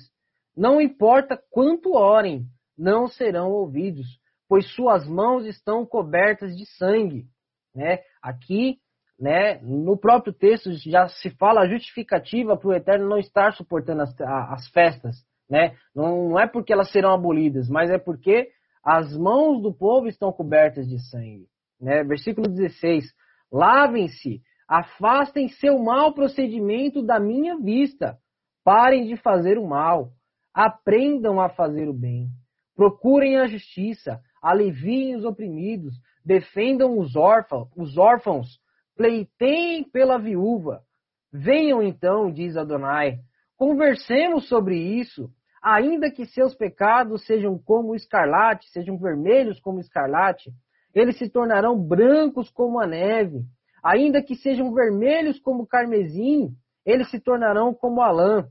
Não 0.56 0.80
importa 0.80 1.42
quanto 1.50 1.96
orem, 1.96 2.46
não 2.78 3.08
serão 3.08 3.50
ouvidos, 3.52 4.06
pois 4.48 4.72
suas 4.76 5.08
mãos 5.08 5.46
estão 5.46 5.86
cobertas 5.86 6.56
de 6.56 6.66
sangue. 6.66 7.26
Né? 7.74 8.00
Aqui 8.22 8.78
né? 9.20 9.60
No 9.62 9.98
próprio 9.98 10.34
texto 10.34 10.72
já 10.74 11.08
se 11.08 11.30
fala 11.38 11.62
a 11.62 11.68
justificativa 11.68 12.58
para 12.58 12.68
o 12.68 12.74
Eterno 12.74 13.08
não 13.08 13.18
estar 13.18 13.54
suportando 13.54 14.02
as, 14.02 14.14
as 14.20 14.68
festas, 14.70 15.16
né? 15.50 15.78
Não, 15.96 16.30
não, 16.30 16.40
é 16.40 16.48
porque 16.48 16.74
elas 16.74 16.92
serão 16.92 17.14
abolidas, 17.14 17.70
mas 17.70 17.90
é 17.90 17.98
porque 17.98 18.50
as 18.84 19.16
mãos 19.16 19.62
do 19.62 19.74
povo 19.74 20.08
estão 20.08 20.32
cobertas 20.32 20.88
de 20.88 21.00
sangue, 21.10 21.48
né? 21.84 22.04
Versículo 22.04 22.48
16: 22.48 23.06
Lavem-se, 23.52 24.42
afastem 24.68 25.50
seu 25.50 25.78
mau 25.78 26.14
procedimento 26.14 27.04
da 27.04 27.20
minha 27.20 27.60
vista, 27.60 28.18
parem 28.64 29.06
de 29.06 29.18
fazer 29.18 29.58
o 29.58 29.68
mal, 29.68 30.12
aprendam 30.54 31.40
a 31.40 31.50
fazer 31.50 31.88
o 31.90 31.94
bem, 31.94 32.30
procurem 32.76 33.38
a 33.38 33.48
justiça, 33.48 34.20
aliviem 34.42 35.16
os 35.16 35.26
oprimidos, 35.26 35.94
defendam 36.26 36.98
os 36.98 37.16
órfãos, 37.16 37.70
os 37.76 37.98
órfãos. 37.98 38.62
Pleiteiem 38.96 39.84
pela 39.84 40.20
viúva. 40.20 40.84
Venham 41.32 41.82
então, 41.82 42.32
diz 42.32 42.56
Adonai, 42.56 43.18
conversemos 43.58 44.48
sobre 44.48 44.78
isso, 44.78 45.32
ainda 45.64 46.12
que 46.12 46.28
seus 46.28 46.54
pecados 46.54 47.26
sejam 47.26 47.58
como 47.58 47.96
escarlate, 47.96 48.70
sejam 48.70 48.98
vermelhos 49.00 49.60
como 49.60 49.80
escarlate, 49.80 50.52
eles 50.94 51.18
se 51.18 51.30
tornarão 51.30 51.78
brancos 51.78 52.50
como 52.52 52.80
a 52.80 52.88
neve. 52.88 53.44
Ainda 53.84 54.22
que 54.22 54.36
sejam 54.36 54.74
vermelhos 54.74 55.40
como 55.40 55.68
carmesim, 55.68 56.56
eles 56.86 57.10
se 57.10 57.20
tornarão 57.20 57.74
como 57.74 58.02
a 58.02 58.12
lã. 58.12 58.48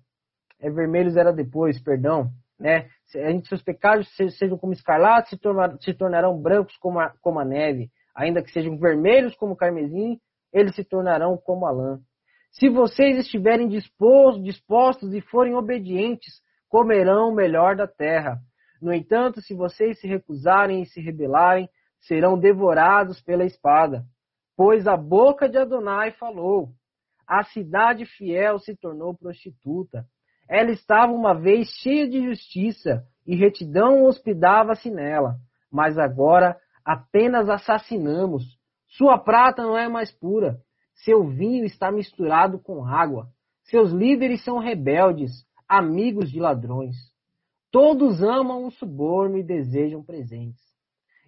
É, 0.61 0.71
vermelhos 0.71 1.17
era 1.17 1.33
depois, 1.33 1.81
perdão. 1.83 2.31
Né? 2.59 2.89
Se 3.07 3.19
seus 3.47 3.63
pecados 3.63 4.09
sejam 4.39 4.59
como 4.59 4.73
escarlate, 4.73 5.31
se, 5.31 5.39
se 5.81 5.95
tornarão 5.95 6.41
brancos 6.41 6.77
como 6.79 7.01
a, 7.01 7.13
como 7.21 7.39
a 7.39 7.45
neve. 7.45 7.91
Ainda 8.15 8.43
que 8.43 8.53
sejam 8.53 8.77
vermelhos 8.79 9.35
como 9.37 9.57
carmesim, 9.57 10.19
eles 10.53 10.75
se 10.75 10.85
tornarão 10.85 11.37
como 11.37 11.67
a 11.67 11.71
lã. 11.71 12.01
Se 12.51 12.69
vocês 12.69 13.17
estiverem 13.17 13.67
dispostos, 13.67 14.45
dispostos 14.45 15.15
e 15.15 15.21
forem 15.23 15.55
obedientes, 15.55 16.43
comerão 16.69 17.31
o 17.31 17.35
melhor 17.35 17.75
da 17.75 17.87
terra. 17.87 18.39
No 18.81 18.93
entanto, 18.93 19.41
se 19.41 19.55
vocês 19.55 19.99
se 20.01 20.07
recusarem 20.07 20.83
e 20.83 20.87
se 20.87 21.01
rebelarem, 21.01 21.69
serão 22.03 22.39
devorados 22.39 23.21
pela 23.21 23.45
espada. 23.45 24.05
Pois 24.57 24.87
a 24.87 24.97
boca 24.97 25.49
de 25.49 25.59
Adonai 25.59 26.13
falou. 26.13 26.71
A 27.27 27.43
cidade 27.45 28.05
fiel 28.05 28.59
se 28.59 28.77
tornou 28.77 29.17
prostituta. 29.17 30.07
Ela 30.49 30.71
estava 30.71 31.13
uma 31.13 31.35
vez 31.35 31.69
cheia 31.81 32.09
de 32.09 32.23
justiça 32.23 33.05
e 33.27 33.35
retidão 33.35 34.05
hospedava-se 34.05 34.91
nela. 34.91 35.37
Mas 35.71 35.99
agora 35.99 36.57
apenas 36.85 37.49
assassinamos 37.49 38.61
sua 38.93 39.19
prata 39.19 39.63
não 39.63 39.77
é 39.77 39.89
mais 39.89 40.13
pura. 40.13 40.61
Seu 40.97 41.27
vinho 41.27 41.65
está 41.65 41.91
misturado 41.91 42.59
com 42.59 42.85
água. 42.85 43.29
Seus 43.65 43.91
líderes 43.91 44.45
são 44.45 44.59
rebeldes, 44.59 45.47
amigos 45.67 46.31
de 46.31 46.39
ladrões. 46.39 46.97
Todos 47.71 48.23
amam 48.23 48.67
um 48.67 48.71
suborno 48.71 49.39
e 49.39 49.43
desejam 49.43 50.03
presentes. 50.05 50.61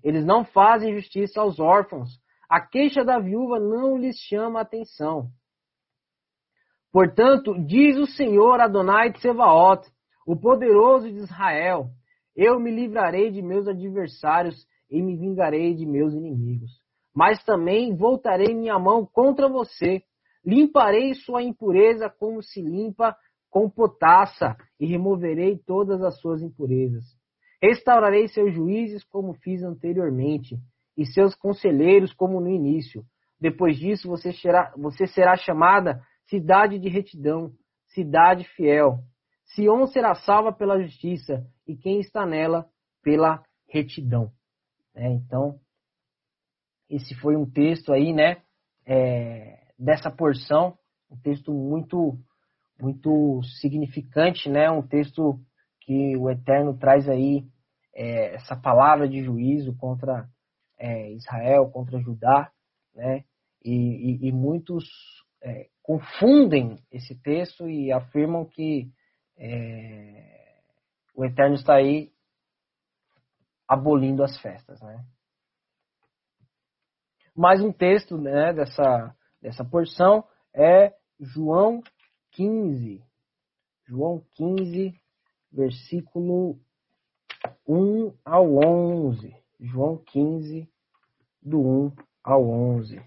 Eles 0.05 0.25
não 0.25 0.45
fazem 0.45 0.95
justiça 0.95 1.41
aos 1.41 1.59
órfãos. 1.59 2.11
A 2.49 2.61
queixa 2.61 3.05
da 3.05 3.19
viúva 3.19 3.59
não 3.59 3.97
lhes 3.97 4.17
chama 4.17 4.61
atenção. 4.61 5.31
Portanto, 6.93 7.55
diz 7.67 7.97
o 7.97 8.07
Senhor 8.07 8.61
Adonai 8.61 9.11
de 9.11 9.21
Sebaot, 9.21 9.91
o 10.25 10.37
poderoso 10.37 11.11
de 11.11 11.17
Israel: 11.17 11.89
Eu 12.37 12.61
me 12.61 12.71
livrarei 12.71 13.31
de 13.31 13.43
meus 13.43 13.67
adversários 13.67 14.65
e 14.89 15.03
me 15.03 15.17
vingarei 15.17 15.75
de 15.75 15.85
meus 15.85 16.13
inimigos 16.13 16.85
mas 17.15 17.43
também 17.45 17.95
voltarei 17.95 18.53
minha 18.55 18.79
mão 18.79 19.07
contra 19.07 19.49
você. 19.49 20.03
Limparei 20.45 21.15
sua 21.15 21.43
impureza 21.43 22.11
como 22.11 22.43
se 22.43 22.61
limpa 22.61 23.17
com 23.49 23.71
potassa, 23.71 24.57
e 24.81 24.87
removerei 24.87 25.57
todas 25.57 26.03
as 26.03 26.19
suas 26.19 26.43
impurezas. 26.43 27.05
Restaurarei 27.67 28.29
seus 28.29 28.53
juízes 28.53 29.03
como 29.05 29.33
fiz 29.33 29.63
anteriormente, 29.63 30.59
e 30.99 31.07
seus 31.07 31.35
conselheiros 31.35 32.13
como 32.13 32.39
no 32.39 32.51
início. 32.51 33.03
Depois 33.41 33.79
disso, 33.79 34.07
você 34.07 34.35
será, 34.35 34.71
você 34.77 35.07
será 35.07 35.35
chamada 35.35 35.99
cidade 36.29 36.79
de 36.79 36.91
retidão, 36.91 37.51
cidade 37.89 38.45
fiel. 38.45 38.99
Sião 39.47 39.87
será 39.87 40.15
salva 40.15 40.53
pela 40.53 40.79
justiça, 40.79 41.43
e 41.67 41.75
quem 41.75 42.01
está 42.01 42.27
nela, 42.27 42.67
pela 43.03 43.43
retidão. 43.67 44.31
É, 44.95 45.11
então, 45.11 45.59
esse 46.91 47.15
foi 47.15 47.35
um 47.35 47.51
texto 47.51 47.95
aí, 47.95 48.13
né, 48.13 48.43
é, 48.87 49.69
dessa 49.79 50.11
porção, 50.11 50.77
um 51.11 51.17
texto 51.17 51.51
muito, 51.51 52.19
muito 52.79 53.41
significante, 53.59 54.51
né, 54.51 54.71
um 54.71 54.87
texto 54.87 55.41
que 55.81 56.15
o 56.19 56.29
Eterno 56.29 56.77
traz 56.77 57.09
aí 57.09 57.47
é, 57.95 58.35
essa 58.35 58.57
palavra 58.57 59.09
de 59.09 59.23
juízo 59.23 59.77
contra 59.77 60.29
é, 60.79 61.13
Israel, 61.13 61.71
contra 61.71 62.01
Judá, 62.01 62.51
né, 62.95 63.25
e, 63.65 63.73
e, 63.73 64.29
e 64.29 64.33
muitos 64.33 64.85
é, 65.43 65.69
confundem 65.83 66.83
esse 66.91 67.15
texto 67.15 67.69
e 67.69 67.93
afirmam 67.93 68.45
que 68.45 68.91
é, 69.37 70.61
o 71.15 71.25
Eterno 71.25 71.55
está 71.55 71.77
aí 71.77 72.13
abolindo 73.69 74.23
as 74.23 74.39
festas, 74.41 74.81
né? 74.83 75.05
Mais 77.35 77.61
um 77.61 77.73
texto 77.73 78.17
né, 78.17 78.53
dessa, 78.53 79.17
dessa 79.43 79.65
porção 79.65 80.25
é 80.55 80.95
João 81.19 81.83
15. 82.33 83.03
João 83.87 84.25
15, 84.37 84.95
versículo 85.51 86.61
1 87.67 88.17
ao 88.25 88.57
11. 88.57 89.35
João 89.61 89.97
15, 89.97 90.69
do 91.43 91.61
1 91.61 91.97
ao 92.23 92.49
11. 92.49 93.01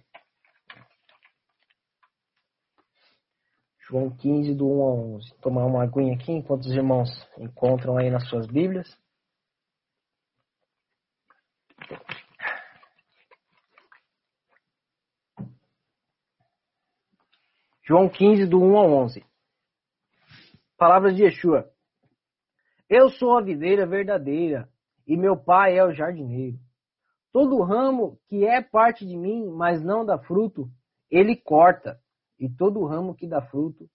João 3.79 4.09
15, 4.09 4.53
do 4.53 4.67
1 4.67 4.81
ao 4.81 4.97
11. 5.15 5.35
Tomar 5.41 5.65
uma 5.65 5.83
aguinha 5.83 6.15
aqui 6.15 6.31
enquanto 6.31 6.63
os 6.63 6.71
irmãos 6.73 7.09
encontram 7.37 7.97
aí 7.97 8.09
nas 8.09 8.27
suas 8.27 8.45
Bíblias. 8.47 8.87
João 17.83 18.09
15, 18.09 18.45
do 18.45 18.61
1 18.61 18.77
ao 18.77 18.91
11. 18.91 19.25
Palavras 20.77 21.15
de 21.15 21.23
Yeshua. 21.23 21.71
Eu 22.89 23.09
sou 23.09 23.37
a 23.37 23.41
videira 23.41 23.85
verdadeira 23.85 24.69
e 25.05 25.17
meu 25.17 25.35
pai 25.35 25.77
é 25.77 25.83
o 25.83 25.91
jardineiro. 25.91 26.57
Todo 27.33 27.61
ramo 27.61 28.17
que 28.29 28.45
é 28.45 28.61
parte 28.61 29.05
de 29.05 29.17
mim, 29.17 29.45
mas 29.47 29.83
não 29.83 30.05
dá 30.05 30.17
fruto, 30.17 30.69
ele 31.11 31.35
corta, 31.35 31.99
e 32.39 32.49
todo 32.49 32.85
ramo 32.85 33.13
que 33.13 33.27
dá 33.27 33.41
fruto, 33.41 33.89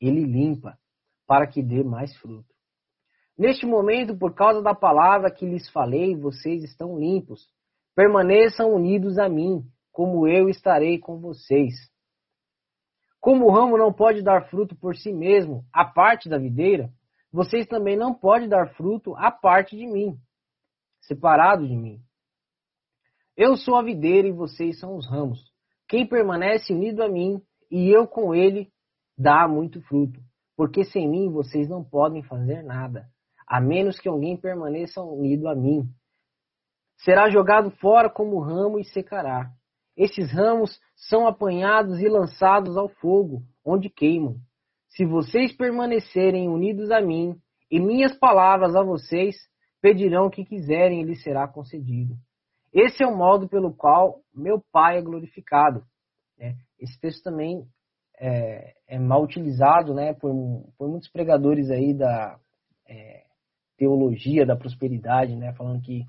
ele 0.00 0.22
limpa, 0.22 0.78
para 1.26 1.46
que 1.46 1.62
dê 1.62 1.82
mais 1.82 2.16
fruto. 2.18 2.48
Neste 3.36 3.66
momento, 3.66 4.16
por 4.16 4.34
causa 4.34 4.62
da 4.62 4.74
palavra 4.74 5.30
que 5.30 5.46
lhes 5.46 5.68
falei, 5.70 6.16
vocês 6.16 6.62
estão 6.62 6.98
limpos. 6.98 7.48
Permaneçam 7.94 8.72
unidos 8.72 9.18
a 9.18 9.28
mim, 9.28 9.64
como 9.92 10.28
eu 10.28 10.48
estarei 10.48 10.98
com 10.98 11.18
vocês. 11.20 11.74
Como 13.20 13.46
o 13.46 13.50
ramo 13.50 13.76
não 13.76 13.92
pode 13.92 14.22
dar 14.22 14.48
fruto 14.48 14.76
por 14.76 14.96
si 14.96 15.12
mesmo, 15.12 15.64
a 15.72 15.84
parte 15.84 16.28
da 16.28 16.38
videira, 16.38 16.92
vocês 17.32 17.66
também 17.66 17.96
não 17.96 18.14
podem 18.14 18.48
dar 18.48 18.74
fruto 18.74 19.14
a 19.16 19.30
parte 19.30 19.76
de 19.76 19.86
mim, 19.86 20.18
separado 21.00 21.66
de 21.66 21.76
mim. 21.76 22.00
Eu 23.36 23.56
sou 23.56 23.76
a 23.76 23.82
videira 23.82 24.26
e 24.26 24.32
vocês 24.32 24.80
são 24.80 24.96
os 24.96 25.08
ramos. 25.08 25.52
Quem 25.86 26.06
permanece 26.06 26.72
unido 26.72 27.02
a 27.02 27.08
mim 27.08 27.40
e 27.70 27.88
eu 27.88 28.06
com 28.06 28.34
ele 28.34 28.70
dá 29.16 29.46
muito 29.46 29.80
fruto, 29.82 30.20
porque 30.56 30.84
sem 30.84 31.08
mim 31.08 31.30
vocês 31.30 31.68
não 31.68 31.84
podem 31.84 32.22
fazer 32.22 32.62
nada, 32.62 33.08
a 33.46 33.60
menos 33.60 33.98
que 33.98 34.08
alguém 34.08 34.36
permaneça 34.36 35.02
unido 35.02 35.48
a 35.48 35.54
mim. 35.54 35.88
Será 36.98 37.30
jogado 37.30 37.70
fora 37.72 38.10
como 38.10 38.40
ramo 38.40 38.78
e 38.78 38.84
secará. 38.84 39.52
Esses 39.96 40.32
ramos 40.32 40.80
são 40.96 41.26
apanhados 41.26 42.00
e 42.00 42.08
lançados 42.08 42.76
ao 42.76 42.88
fogo, 42.88 43.42
onde 43.64 43.88
queimam. 43.88 44.36
Se 44.88 45.04
vocês 45.04 45.54
permanecerem 45.56 46.48
unidos 46.48 46.90
a 46.90 47.00
mim, 47.00 47.36
e 47.70 47.78
minhas 47.78 48.16
palavras 48.18 48.74
a 48.74 48.82
vocês, 48.82 49.36
pedirão 49.80 50.26
o 50.26 50.30
que 50.30 50.44
quiserem 50.44 51.00
e 51.00 51.04
lhes 51.04 51.22
será 51.22 51.46
concedido. 51.46 52.16
Esse 52.72 53.02
é 53.02 53.06
o 53.06 53.16
modo 53.16 53.48
pelo 53.48 53.74
qual 53.74 54.20
meu 54.34 54.62
Pai 54.72 54.98
é 54.98 55.02
glorificado. 55.02 55.84
Né? 56.38 56.56
Esse 56.78 56.98
texto 57.00 57.22
também 57.22 57.66
é, 58.18 58.74
é, 58.86 58.98
mal 58.98 59.22
utilizado 59.22 59.94
né, 59.94 60.12
por, 60.14 60.32
por 60.76 60.88
muitos 60.88 61.10
pregadores 61.10 61.70
aí 61.70 61.94
da 61.94 62.38
é, 62.88 63.24
teologia 63.76 64.44
da 64.44 64.56
prosperidade, 64.56 65.36
né, 65.36 65.52
falando 65.54 65.80
que 65.80 66.04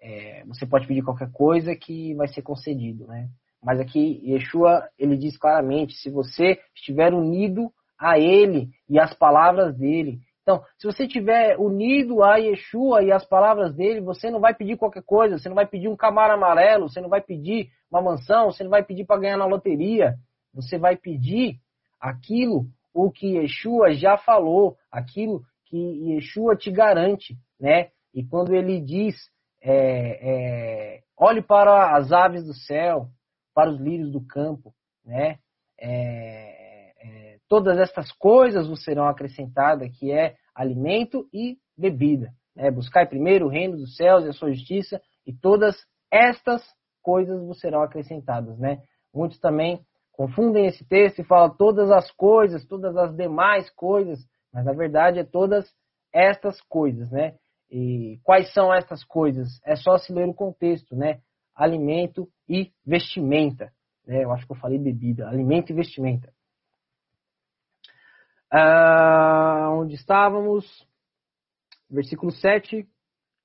é, 0.00 0.44
você 0.46 0.66
pode 0.66 0.86
pedir 0.86 1.04
qualquer 1.04 1.30
coisa 1.30 1.76
que 1.76 2.14
vai 2.14 2.26
ser 2.26 2.42
concedido, 2.42 3.06
né? 3.06 3.28
Mas 3.62 3.78
aqui 3.78 4.20
Yeshua 4.24 4.88
ele 4.98 5.16
diz 5.16 5.38
claramente: 5.38 5.94
se 5.94 6.10
você 6.10 6.58
estiver 6.74 7.14
unido 7.14 7.72
a 8.02 8.18
Ele 8.18 8.68
e 8.88 8.98
às 8.98 9.14
palavras 9.14 9.76
dele, 9.76 10.20
então, 10.42 10.60
se 10.76 10.86
você 10.86 11.04
estiver 11.04 11.56
unido 11.56 12.22
a 12.22 12.36
Yeshua 12.36 13.02
e 13.04 13.12
às 13.12 13.24
palavras 13.24 13.72
dele, 13.74 14.00
você 14.00 14.28
não 14.28 14.40
vai 14.40 14.52
pedir 14.52 14.76
qualquer 14.76 15.04
coisa, 15.04 15.38
você 15.38 15.48
não 15.48 15.54
vai 15.54 15.66
pedir 15.66 15.88
um 15.88 15.96
camaro 15.96 16.34
amarelo, 16.34 16.88
você 16.88 17.00
não 17.00 17.08
vai 17.08 17.20
pedir 17.20 17.70
uma 17.88 18.02
mansão, 18.02 18.50
você 18.50 18.64
não 18.64 18.70
vai 18.70 18.82
pedir 18.82 19.04
para 19.06 19.20
ganhar 19.20 19.36
na 19.36 19.46
loteria, 19.46 20.16
você 20.52 20.78
vai 20.78 20.96
pedir 20.96 21.60
aquilo 22.00 22.66
o 22.92 23.10
que 23.10 23.36
Yeshua 23.38 23.92
já 23.92 24.18
falou, 24.18 24.76
aquilo 24.90 25.42
que 25.66 25.76
Yeshua 26.10 26.56
te 26.56 26.72
garante, 26.72 27.36
né? 27.58 27.90
E 28.12 28.24
quando 28.24 28.52
ele 28.52 28.80
diz 28.80 29.14
é, 29.62 30.96
é, 30.96 31.00
olhe 31.16 31.40
para 31.40 31.96
as 31.96 32.10
aves 32.10 32.44
do 32.44 32.52
céu, 32.52 33.06
para 33.54 33.70
os 33.70 33.80
lírios 33.80 34.10
do 34.10 34.20
campo, 34.26 34.74
né? 35.04 35.38
É, 35.80 36.51
todas 37.52 37.78
estas 37.78 38.10
coisas 38.12 38.66
vos 38.66 38.82
serão 38.82 39.06
acrescentadas, 39.06 39.86
que 39.98 40.10
é 40.10 40.36
alimento 40.54 41.28
e 41.30 41.58
bebida. 41.76 42.32
Né? 42.56 42.70
Buscai 42.70 43.06
primeiro 43.06 43.44
o 43.44 43.50
reino 43.50 43.76
dos 43.76 43.94
céus 43.94 44.24
e 44.24 44.28
a 44.28 44.32
sua 44.32 44.52
justiça, 44.52 44.98
e 45.26 45.34
todas 45.34 45.76
estas 46.10 46.62
coisas 47.02 47.38
vos 47.44 47.60
serão 47.60 47.82
acrescentadas. 47.82 48.58
Né? 48.58 48.78
Muitos 49.12 49.38
também 49.38 49.84
confundem 50.12 50.64
esse 50.64 50.82
texto 50.88 51.18
e 51.18 51.24
falam 51.24 51.54
todas 51.54 51.90
as 51.90 52.10
coisas, 52.12 52.64
todas 52.64 52.96
as 52.96 53.14
demais 53.14 53.68
coisas, 53.74 54.18
mas 54.50 54.64
na 54.64 54.72
verdade 54.72 55.18
é 55.18 55.24
todas 55.24 55.70
estas 56.10 56.58
coisas, 56.62 57.10
né? 57.10 57.34
E 57.70 58.18
quais 58.22 58.50
são 58.54 58.72
estas 58.72 59.04
coisas? 59.04 59.60
É 59.66 59.76
só 59.76 59.98
se 59.98 60.10
ler 60.10 60.26
o 60.26 60.32
contexto, 60.32 60.96
né? 60.96 61.20
Alimento 61.54 62.26
e 62.48 62.72
vestimenta. 62.82 63.70
Né? 64.06 64.24
Eu 64.24 64.32
acho 64.32 64.46
que 64.46 64.52
eu 64.52 64.56
falei 64.56 64.78
bebida. 64.78 65.28
Alimento 65.28 65.70
e 65.70 65.74
vestimenta. 65.74 66.32
Ah, 68.52 69.70
onde 69.72 69.94
estávamos? 69.94 70.86
Versículo 71.90 72.30
7, 72.30 72.86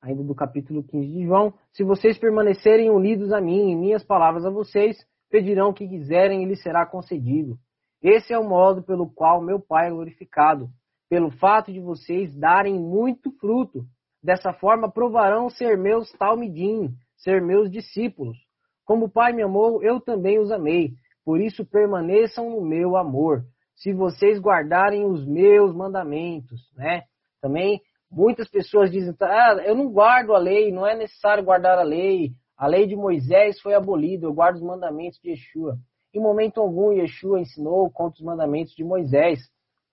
ainda 0.02 0.24
do 0.24 0.36
capítulo 0.36 0.84
15 0.84 1.08
de 1.08 1.26
João. 1.26 1.54
Se 1.72 1.84
vocês 1.84 2.18
permanecerem 2.18 2.90
unidos 2.90 3.32
a 3.32 3.40
mim 3.40 3.72
e 3.72 3.76
minhas 3.76 4.04
palavras 4.04 4.46
a 4.46 4.50
vocês, 4.50 4.98
pedirão 5.30 5.70
o 5.70 5.74
que 5.74 5.88
quiserem 5.88 6.44
e 6.44 6.46
lhes 6.46 6.62
será 6.62 6.86
concedido. 6.86 7.58
Esse 8.02 8.34
é 8.34 8.38
o 8.38 8.48
modo 8.48 8.84
pelo 8.84 9.10
qual 9.10 9.42
meu 9.42 9.60
Pai 9.60 9.88
é 9.88 9.92
glorificado, 9.92 10.70
pelo 11.10 11.32
fato 11.32 11.72
de 11.72 11.80
vocês 11.80 12.36
darem 12.36 12.80
muito 12.80 13.32
fruto 13.40 13.88
Dessa 14.28 14.52
forma 14.52 14.92
provarão 14.92 15.50
ser 15.50 15.78
meus 15.78 16.12
talmidim, 16.14 16.94
ser 17.16 17.42
meus 17.42 17.72
discípulos. 17.72 18.38
Como 18.84 19.06
o 19.06 19.10
Pai 19.10 19.32
me 19.32 19.44
amou, 19.44 19.82
eu 19.84 20.02
também 20.02 20.40
os 20.40 20.52
amei. 20.52 20.94
Por 21.24 21.40
isso 21.40 21.66
permaneçam 21.66 22.50
no 22.50 22.62
meu 22.62 22.98
amor. 22.98 23.46
Se 23.78 23.94
vocês 23.94 24.40
guardarem 24.40 25.06
os 25.06 25.26
meus 25.26 25.74
mandamentos, 25.74 26.62
né? 26.76 27.04
Também 27.42 27.80
muitas 28.12 28.50
pessoas 28.50 28.92
dizem, 28.92 29.14
ah, 29.22 29.56
eu 29.64 29.76
não 29.76 29.92
guardo 29.92 30.34
a 30.34 30.40
lei, 30.40 30.72
não 30.72 30.86
é 30.86 30.96
necessário 30.96 31.44
guardar 31.44 31.78
a 31.78 31.84
lei. 31.84 32.32
A 32.58 32.68
lei 32.68 32.88
de 32.88 32.96
Moisés 32.96 33.62
foi 33.62 33.76
abolida, 33.76 34.26
eu 34.26 34.34
guardo 34.34 34.56
os 34.56 34.64
mandamentos 34.64 35.20
de 35.20 35.30
Yeshua. 35.30 35.78
Em 36.14 36.20
momento 36.20 36.60
algum, 36.60 36.92
Yeshua 36.92 37.40
ensinou 37.40 37.92
contra 37.92 38.20
os 38.20 38.26
mandamentos 38.26 38.74
de 38.74 38.84
Moisés. 38.84 39.40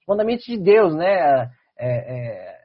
Os 0.00 0.06
mandamentos 0.08 0.46
de 0.46 0.56
Deus, 0.56 0.94
né? 0.94 1.50
É, 1.76 1.88
é, 1.88 2.58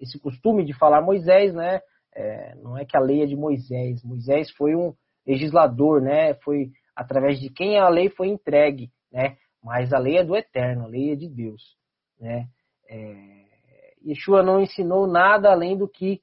esse 0.00 0.18
costume 0.18 0.64
de 0.64 0.72
falar 0.72 1.02
Moisés, 1.02 1.52
né? 1.52 1.80
É, 2.14 2.54
não 2.56 2.78
é 2.78 2.86
que 2.86 2.96
a 2.96 3.00
lei 3.00 3.22
é 3.22 3.26
de 3.26 3.36
Moisés. 3.36 4.02
Moisés 4.02 4.50
foi 4.52 4.74
um 4.74 4.94
legislador, 5.26 6.00
né? 6.00 6.34
Foi 6.42 6.70
através 6.96 7.38
de 7.38 7.50
quem 7.50 7.78
a 7.78 7.88
lei 7.88 8.08
foi 8.08 8.28
entregue, 8.28 8.90
né? 9.12 9.36
Mas 9.62 9.92
a 9.92 9.98
lei 9.98 10.18
é 10.18 10.24
do 10.24 10.36
Eterno, 10.36 10.84
a 10.84 10.88
lei 10.88 11.12
é 11.12 11.16
de 11.16 11.28
Deus, 11.28 11.76
né? 12.20 12.46
É, 12.88 13.48
Yeshua 14.06 14.42
não 14.42 14.60
ensinou 14.60 15.06
nada 15.06 15.50
além 15.50 15.76
do 15.76 15.88
que 15.88 16.20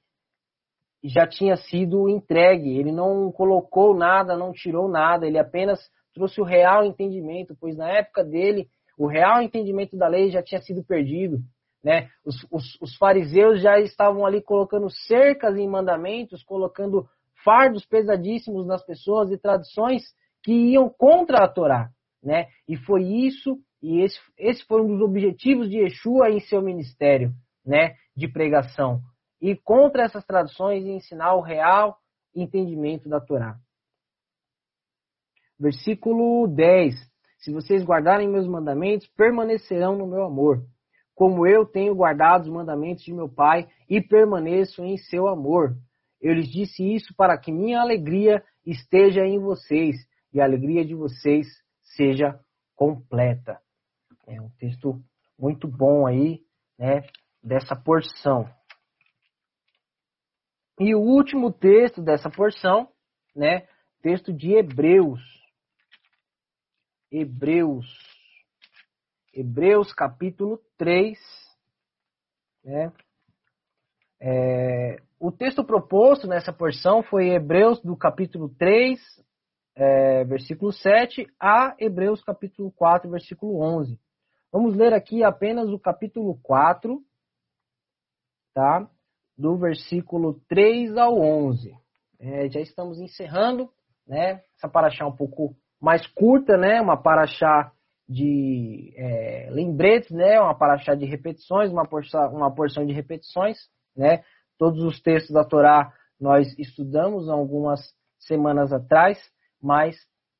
já 1.04 1.28
tinha 1.28 1.56
sido 1.56 2.10
entregue. 2.10 2.78
Ele 2.78 2.92
não 2.92 3.32
colocou 3.32 3.96
nada, 3.96 4.36
não 4.36 4.52
tirou 4.52 4.88
nada. 4.88 5.28
Ele 5.28 5.38
apenas 5.38 5.80
trouxe 6.14 6.42
o 6.42 6.46
real 6.46 6.84
entendimento, 6.86 7.56
pois 7.60 7.76
na 7.76 7.90
época 7.90 8.24
dele 8.24 8.68
o 8.98 9.08
real 9.08 9.42
entendimento 9.42 9.98
da 9.98 10.08
lei 10.08 10.32
já 10.32 10.42
tinha 10.42 10.62
sido 10.62 10.84
perdido. 10.84 11.40
Né? 11.84 12.10
Os, 12.26 12.36
os, 12.50 12.82
os 12.82 12.98
fariseus 12.98 13.62
já 13.62 13.80
estavam 13.80 14.26
ali 14.26 14.42
colocando 14.42 14.90
cercas 14.90 15.56
em 15.56 15.68
mandamentos, 15.68 16.44
colocando 16.44 17.08
fardos 17.44 17.86
pesadíssimos 17.86 18.66
nas 18.66 18.84
pessoas 18.84 19.30
e 19.32 19.38
tradições 19.38 20.02
que 20.42 20.52
iam 20.52 20.90
contra 20.90 21.44
a 21.44 21.48
Torá. 21.48 21.92
Né? 22.26 22.47
E 22.67 22.76
foi 22.76 23.03
isso, 23.03 23.59
e 23.82 24.01
esse, 24.01 24.19
esse 24.38 24.65
foi 24.65 24.82
um 24.82 24.88
dos 24.88 25.01
objetivos 25.01 25.69
de 25.69 25.78
Yeshua 25.78 26.32
em 26.32 26.39
seu 26.39 26.61
ministério 26.61 27.32
né, 27.63 27.95
de 28.17 28.28
pregação. 28.28 28.99
E 29.39 29.55
contra 29.55 30.03
essas 30.03 30.26
tradições 30.26 30.84
e 30.84 30.89
ensinar 30.89 31.36
o 31.36 31.41
real 31.41 31.95
entendimento 32.36 33.07
da 33.07 33.21
Torá. 33.21 33.57
Versículo 35.59 36.47
10. 36.47 36.95
Se 37.38 37.51
vocês 37.53 37.84
guardarem 37.84 38.28
meus 38.28 38.47
mandamentos, 38.47 39.07
permanecerão 39.15 39.95
no 39.95 40.07
meu 40.07 40.23
amor 40.23 40.65
como 41.15 41.47
eu 41.47 41.65
tenho 41.65 41.95
guardado 41.95 42.43
os 42.43 42.49
mandamentos 42.49 43.03
de 43.05 43.13
meu 43.13 43.30
Pai 43.30 43.67
e 43.89 44.01
permaneço 44.01 44.84
em 44.84 44.97
seu 44.97 45.28
amor. 45.28 45.76
Eu 46.21 46.34
lhes 46.34 46.49
disse 46.49 46.84
isso 46.84 47.15
para 47.15 47.38
que 47.38 47.51
minha 47.51 47.80
alegria 47.80 48.43
esteja 48.65 49.26
em 49.26 49.39
vocês 49.39 49.95
e 50.34 50.41
a 50.41 50.43
alegria 50.43 50.86
de 50.86 50.93
vocês 50.93 51.47
seja 51.86 52.40
completa. 52.76 53.62
É 54.28 54.42
um 54.42 54.50
texto 54.58 55.02
muito 55.38 55.68
bom 55.68 56.08
aí, 56.08 56.44
né, 56.78 57.02
dessa 57.42 57.76
porção. 57.76 58.50
E 60.80 60.94
o 60.94 61.00
último 61.00 61.54
texto 61.54 62.02
dessa 62.02 62.30
porção, 62.30 62.92
né, 63.36 63.68
texto 64.02 64.34
de 64.34 64.54
Hebreus. 64.54 65.22
Hebreus 67.12 67.86
Hebreus 69.36 69.92
capítulo 69.92 70.62
3. 70.78 71.20
Né? 72.64 72.94
É, 74.22 75.02
o 75.20 75.30
texto 75.30 75.62
proposto 75.62 76.26
nessa 76.26 76.54
porção 76.54 77.04
foi 77.04 77.32
Hebreus 77.32 77.82
do 77.82 77.98
capítulo 77.98 78.48
3, 78.58 78.98
é, 79.76 80.23
versículo 80.23 80.71
7, 80.71 81.28
a 81.39 81.76
Hebreus 81.78 82.23
capítulo 82.23 82.71
4, 82.71 83.09
versículo 83.09 83.61
11. 83.61 83.99
Vamos 84.51 84.76
ler 84.76 84.93
aqui 84.93 85.23
apenas 85.23 85.69
o 85.69 85.78
capítulo 85.78 86.39
4, 86.41 87.01
tá? 88.53 88.89
Do 89.38 89.57
versículo 89.57 90.39
3 90.47 90.95
ao 90.95 91.19
11. 91.19 91.76
É, 92.19 92.49
já 92.49 92.61
estamos 92.61 92.99
encerrando, 92.99 93.69
né? 94.07 94.41
Essa 94.57 94.69
paraxá 94.69 95.05
um 95.05 95.15
pouco 95.15 95.55
mais 95.82 96.07
curta, 96.07 96.55
né? 96.55 96.80
Uma 96.80 96.95
paraxá 96.95 97.71
de 98.07 98.93
é, 98.95 99.49
lembretes, 99.51 100.09
né? 100.11 100.39
Uma 100.39 100.57
paraxá 100.57 100.95
de 100.95 101.05
repetições, 101.05 101.69
uma 101.69 101.86
porção, 101.86 102.34
uma 102.34 102.53
porção 102.53 102.86
de 102.86 102.93
repetições, 102.93 103.57
né? 103.95 104.23
Todos 104.57 104.82
os 104.84 105.01
textos 105.01 105.34
da 105.34 105.43
Torá 105.43 105.91
nós 106.17 106.57
estudamos 106.57 107.28
algumas 107.28 107.82
semanas 108.19 108.71
atrás, 108.71 109.19
mas 109.66 109.97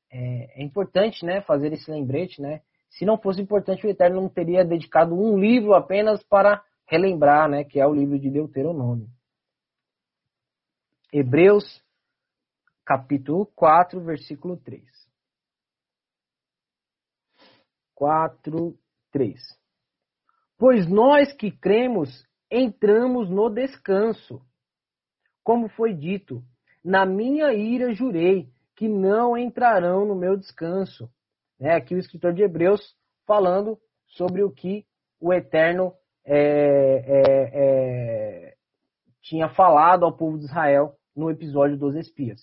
é, 0.08 0.60
é, 0.60 0.62
importante, 0.62 1.26
né? 1.26 1.40
Fazer 1.42 1.72
esse 1.72 1.90
lembrete, 1.90 2.40
né? 2.40 2.62
Se 2.88 3.04
não 3.04 3.18
fosse 3.18 3.42
importante, 3.42 3.84
o 3.84 3.90
Eterno 3.90 4.22
não 4.22 4.28
teria 4.28 4.64
dedicado 4.64 5.14
um 5.14 5.36
livro 5.36 5.74
apenas 5.74 6.22
para 6.22 6.64
relembrar, 6.86 7.48
né? 7.48 7.64
Que 7.64 7.80
é 7.80 7.86
o 7.86 7.92
livro 7.92 8.20
de 8.20 8.30
Deuteronômio. 8.30 9.08
Hebreus, 11.12 11.82
capítulo 12.84 13.46
4, 13.56 14.00
versículo 14.00 14.56
3. 14.58 14.84
4, 17.96 18.78
3. 19.10 19.40
Pois 20.56 20.86
nós 20.88 21.32
que 21.32 21.50
cremos 21.50 22.24
entramos 22.48 23.28
no 23.28 23.50
descanso. 23.50 24.40
Como 25.42 25.68
foi 25.68 25.94
dito, 25.94 26.44
na 26.84 27.04
minha 27.04 27.52
ira 27.52 27.92
jurei 27.92 28.54
que 28.76 28.86
não 28.86 29.36
entrarão 29.36 30.04
no 30.04 30.14
meu 30.14 30.36
descanso. 30.36 31.10
É 31.58 31.72
aqui 31.72 31.94
o 31.94 31.98
escritor 31.98 32.34
de 32.34 32.42
Hebreus 32.42 32.94
falando 33.26 33.78
sobre 34.06 34.42
o 34.42 34.52
que 34.52 34.84
o 35.18 35.32
Eterno 35.32 35.94
é, 36.24 36.36
é, 36.36 37.50
é, 37.54 38.54
tinha 39.22 39.48
falado 39.48 40.04
ao 40.04 40.16
povo 40.16 40.38
de 40.38 40.44
Israel 40.44 40.94
no 41.16 41.30
episódio 41.30 41.78
dos 41.78 41.96
espias. 41.96 42.40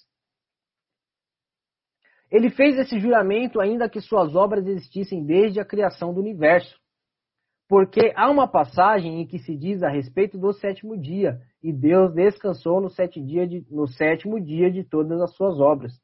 Ele 2.31 2.49
fez 2.49 2.79
esse 2.79 2.99
juramento 2.99 3.61
ainda 3.61 3.88
que 3.88 4.01
suas 4.01 4.36
obras 4.36 4.65
existissem 4.65 5.23
desde 5.23 5.59
a 5.59 5.65
criação 5.65 6.11
do 6.11 6.19
universo. 6.19 6.81
Porque 7.69 8.11
há 8.15 8.29
uma 8.29 8.47
passagem 8.47 9.21
em 9.21 9.27
que 9.27 9.38
se 9.38 9.55
diz 9.55 9.84
a 9.84 9.89
respeito 9.89 10.38
do 10.38 10.51
sétimo 10.51 10.97
dia, 10.97 11.39
e 11.61 11.71
Deus 11.71 12.13
descansou 12.13 12.81
no, 12.81 12.89
dia 13.23 13.47
de, 13.47 13.65
no 13.69 13.88
sétimo 13.88 14.41
dia 14.41 14.71
de 14.71 14.84
todas 14.84 15.21
as 15.21 15.34
suas 15.36 15.59
obras. 15.59 16.03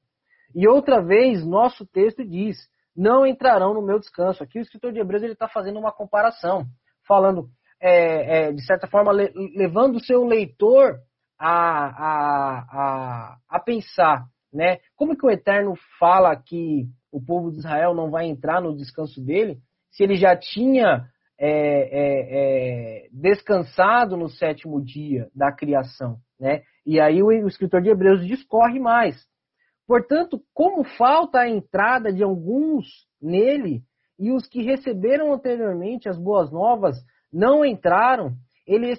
E 0.56 0.68
outra 0.68 1.02
vez, 1.02 1.46
nosso 1.46 1.86
texto 1.86 2.26
diz: 2.26 2.58
não 2.96 3.26
entrarão 3.26 3.74
no 3.74 3.82
meu 3.82 4.00
descanso. 4.00 4.44
Aqui 4.44 4.60
o 4.60 4.62
escritor 4.62 4.92
de 4.92 5.00
Hebreus 5.00 5.24
está 5.24 5.48
fazendo 5.48 5.80
uma 5.80 5.92
comparação, 5.92 6.66
falando, 7.08 7.50
é, 7.82 8.48
é, 8.48 8.52
de 8.52 8.66
certa 8.66 8.88
forma, 8.88 9.12
le, 9.12 9.32
levando 9.56 9.96
o 9.96 10.04
seu 10.04 10.26
leitor 10.26 11.00
a, 11.40 11.86
a, 11.86 12.60
a, 12.72 13.38
a 13.50 13.60
pensar 13.60 14.26
né? 14.54 14.80
Como 14.96 15.16
que 15.16 15.26
o 15.26 15.30
Eterno 15.30 15.76
fala 16.00 16.36
que 16.36 16.88
o 17.12 17.24
povo 17.24 17.52
de 17.52 17.60
Israel 17.60 17.94
não 17.94 18.10
vai 18.10 18.26
entrar 18.26 18.62
no 18.62 18.76
descanso 18.76 19.24
dele, 19.24 19.60
se 19.92 20.04
ele 20.04 20.16
já 20.16 20.36
tinha 20.36 21.08
é, 21.40 21.50
é, 21.50 23.06
é, 23.06 23.08
descansado 23.12 24.18
no 24.18 24.30
sétimo 24.30 24.84
dia 24.84 25.30
da 25.34 25.52
criação, 25.52 26.18
né? 26.40 26.64
E 26.86 27.00
aí 27.00 27.22
o, 27.22 27.28
o 27.28 27.48
escritor 27.48 27.82
de 27.82 27.90
Hebreus 27.90 28.26
discorre 28.26 28.80
mais. 28.80 29.28
Portanto, 29.90 30.40
como 30.54 30.84
falta 30.84 31.40
a 31.40 31.50
entrada 31.50 32.14
de 32.14 32.22
alguns 32.22 32.86
nele 33.20 33.82
e 34.20 34.32
os 34.32 34.48
que 34.48 34.62
receberam 34.62 35.34
anteriormente 35.34 36.08
as 36.08 36.16
boas 36.16 36.52
novas 36.52 36.96
não 37.34 37.66
entraram, 37.66 38.36
ele, 38.68 38.96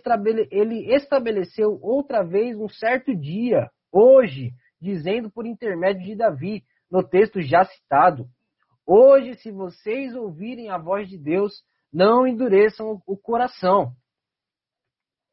ele 0.51 0.93
estabeleceu 0.93 1.79
outra 1.81 2.25
vez 2.25 2.59
um 2.59 2.69
certo 2.69 3.15
dia, 3.15 3.71
hoje, 3.93 4.51
dizendo 4.81 5.31
por 5.31 5.47
intermédio 5.47 6.03
de 6.03 6.17
Davi, 6.17 6.65
no 6.91 7.05
texto 7.05 7.41
já 7.41 7.63
citado: 7.65 8.27
Hoje, 8.85 9.35
se 9.35 9.53
vocês 9.53 10.17
ouvirem 10.17 10.71
a 10.71 10.77
voz 10.77 11.09
de 11.09 11.17
Deus, 11.17 11.53
não 11.93 12.27
endureçam 12.27 13.01
o 13.07 13.17
coração. 13.17 13.93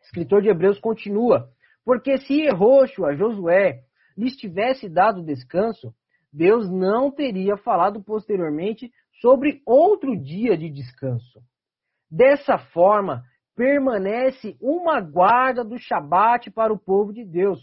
O 0.01 0.03
escritor 0.03 0.43
de 0.43 0.49
Hebreus 0.49 0.79
continua: 0.79 1.49
Porque 1.83 2.19
se 2.19 2.43
Erroxo 2.43 3.03
a 3.05 3.15
Josué 3.15 3.86
lhes 4.18 4.36
tivesse 4.36 4.89
dado 4.89 5.24
descanso, 5.24 5.93
Deus 6.34 6.70
não 6.70 7.11
teria 7.11 7.55
falado 7.57 8.03
posteriormente 8.03 8.91
sobre 9.22 9.61
outro 9.65 10.15
dia 10.18 10.57
de 10.57 10.70
descanso. 10.70 11.39
Dessa 12.09 12.57
forma, 12.57 13.24
permanece 13.55 14.57
uma 14.61 14.99
guarda 14.99 15.63
do 15.63 15.78
Shabat 15.78 16.51
para 16.51 16.74
o 16.74 16.80
povo 16.80 17.13
de 17.13 17.24
Deus, 17.24 17.59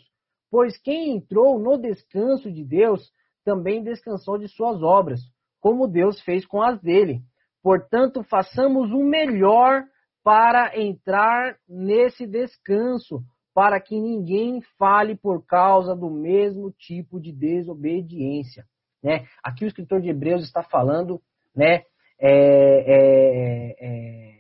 Pois 0.55 0.79
quem 0.79 1.17
entrou 1.17 1.59
no 1.59 1.77
descanso 1.77 2.49
de 2.49 2.65
Deus 2.65 3.11
também 3.45 3.83
descansou 3.83 4.39
de 4.39 4.47
suas 4.47 4.85
obras, 4.85 5.19
como 5.61 5.89
Deus 5.89 6.21
fez 6.21 6.47
com 6.47 6.63
as 6.63 6.81
dele. 6.81 7.23
Portanto, 7.61 8.23
façamos 8.23 8.93
o 8.93 9.03
melhor 9.03 9.83
para 10.23 10.81
entrar 10.81 11.57
nesse 11.69 12.25
descanso, 12.25 13.21
para 13.55 13.81
que 13.81 13.99
ninguém 13.99 14.61
fale 14.77 15.15
por 15.15 15.47
causa 15.47 15.95
do 15.95 16.11
mesmo 16.11 16.73
tipo 16.73 17.21
de 17.21 17.33
desobediência. 17.33 18.67
Né? 19.03 19.27
Aqui 19.43 19.65
o 19.65 19.69
escritor 19.69 20.01
de 20.01 20.09
Hebreus 20.09 20.43
está 20.43 20.63
falando 20.63 21.23
né, 21.55 21.85
é, 22.19 22.33
é, 22.87 23.77
é, 23.81 24.35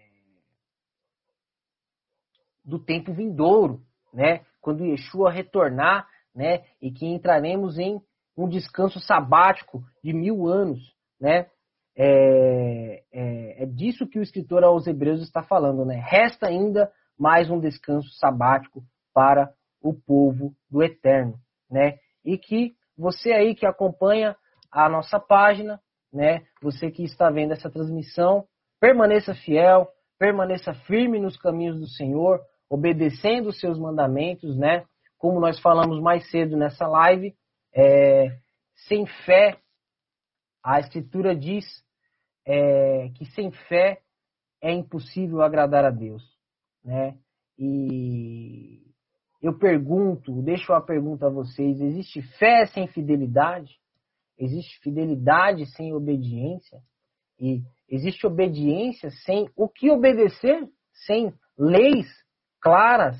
do 2.65 2.79
tempo 2.79 3.13
vindouro, 3.13 3.81
né? 4.13 4.45
quando 4.61 4.85
Yeshua 4.85 5.31
retornar, 5.31 6.09
né, 6.35 6.65
e 6.83 6.91
que 6.91 7.07
entraremos 7.07 7.79
em 7.79 8.01
um 8.37 8.49
descanso 8.49 8.99
sabático 8.99 9.85
de 10.03 10.13
mil 10.13 10.49
anos, 10.49 10.81
né? 11.21 11.47
É, 11.97 13.05
é, 13.13 13.63
é, 13.63 13.67
disso 13.67 14.09
que 14.09 14.19
o 14.19 14.23
escritor 14.23 14.65
aos 14.65 14.89
Hebreus 14.89 15.23
está 15.23 15.45
falando, 15.45 15.85
né? 15.85 16.03
Resta 16.05 16.49
ainda 16.49 16.91
mais 17.17 17.49
um 17.49 17.61
descanso 17.61 18.09
sabático 18.19 18.85
para 19.15 19.51
o 19.81 19.95
povo 19.95 20.55
do 20.69 20.83
Eterno, 20.83 21.39
né? 21.71 21.99
E 22.25 22.37
que 22.37 22.75
você 22.99 23.33
aí 23.33 23.55
que 23.55 23.65
acompanha 23.65 24.37
a 24.71 24.89
nossa 24.89 25.21
página, 25.21 25.81
né? 26.13 26.43
Você 26.61 26.91
que 26.91 27.05
está 27.05 27.31
vendo 27.31 27.53
essa 27.53 27.71
transmissão, 27.71 28.47
permaneça 28.81 29.35
fiel, 29.35 29.89
permaneça 30.19 30.75
firme 30.75 31.21
nos 31.21 31.37
caminhos 31.37 31.79
do 31.79 31.87
Senhor, 31.87 32.41
obedecendo 32.69 33.49
os 33.49 33.61
seus 33.61 33.79
mandamentos, 33.79 34.57
né? 34.57 34.85
Como 35.19 35.41
nós 35.41 35.59
falamos 35.61 36.01
mais 36.01 36.29
cedo 36.31 36.57
nessa 36.57 36.87
live, 36.87 37.35
é, 37.75 38.37
sem 38.89 39.07
fé, 39.07 39.59
a 40.63 40.81
Escritura 40.81 41.37
diz 41.37 41.65
é, 42.47 43.11
que 43.17 43.25
sem 43.27 43.51
fé 43.51 44.01
é 44.63 44.73
impossível 44.73 45.43
agradar 45.43 45.85
a 45.85 45.91
Deus, 45.91 46.23
né? 46.83 47.19
E 47.59 48.84
eu 49.45 49.53
pergunto, 49.59 50.41
deixo 50.41 50.73
a 50.73 50.81
pergunta 50.81 51.27
a 51.27 51.31
vocês: 51.31 51.79
existe 51.79 52.23
fé 52.39 52.65
sem 52.65 52.87
fidelidade? 52.87 53.79
Existe 54.39 54.81
fidelidade 54.81 55.67
sem 55.67 55.93
obediência? 55.93 56.81
E 57.39 57.63
existe 57.87 58.27
obediência 58.27 59.11
sem 59.11 59.51
o 59.55 59.69
que 59.69 59.91
obedecer? 59.91 60.67
Sem 61.07 61.31
leis 61.59 62.07
claras, 62.59 63.19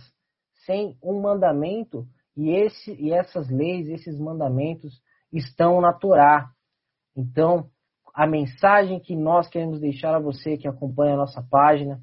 sem 0.65 0.97
um 1.03 1.21
mandamento, 1.21 2.07
e, 2.35 2.53
esse, 2.53 2.95
e 2.95 3.13
essas 3.13 3.51
leis, 3.51 3.87
esses 3.89 4.19
mandamentos 4.19 4.99
estão 5.31 5.79
na 5.83 5.93
Torá. 5.93 6.49
Então, 7.15 7.69
a 8.15 8.27
mensagem 8.27 8.99
que 8.99 9.15
nós 9.15 9.47
queremos 9.47 9.79
deixar 9.79 10.15
a 10.15 10.21
você 10.21 10.57
que 10.57 10.67
acompanha 10.67 11.13
a 11.13 11.19
nossa 11.19 11.43
página, 11.43 12.01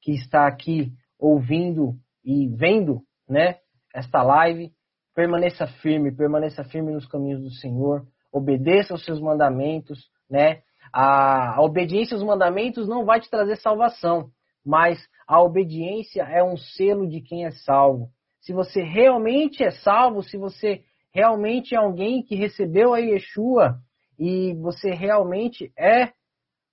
que 0.00 0.12
está 0.12 0.46
aqui 0.46 0.92
ouvindo 1.18 1.96
e 2.24 2.46
vendo, 2.46 3.02
né, 3.28 3.58
esta 3.94 4.22
live, 4.22 4.72
permaneça 5.14 5.66
firme, 5.66 6.14
permaneça 6.14 6.64
firme 6.64 6.92
nos 6.92 7.06
caminhos 7.06 7.40
do 7.40 7.50
Senhor, 7.50 8.04
obedeça 8.32 8.92
aos 8.92 9.04
seus 9.04 9.20
mandamentos, 9.20 10.10
né? 10.28 10.62
A, 10.92 11.56
a 11.56 11.62
obediência 11.62 12.16
aos 12.16 12.24
mandamentos 12.24 12.88
não 12.88 13.04
vai 13.04 13.20
te 13.20 13.30
trazer 13.30 13.56
salvação, 13.56 14.30
mas 14.66 14.98
a 15.26 15.40
obediência 15.40 16.22
é 16.22 16.42
um 16.42 16.56
selo 16.56 17.08
de 17.08 17.20
quem 17.20 17.46
é 17.46 17.50
salvo. 17.50 18.08
Se 18.40 18.52
você 18.52 18.82
realmente 18.82 19.62
é 19.62 19.70
salvo, 19.70 20.22
se 20.22 20.36
você 20.36 20.82
realmente 21.12 21.74
é 21.74 21.78
alguém 21.78 22.22
que 22.22 22.34
recebeu 22.34 22.92
a 22.92 22.98
Yeshua 22.98 23.78
e 24.18 24.54
você 24.54 24.90
realmente 24.90 25.72
é 25.78 26.12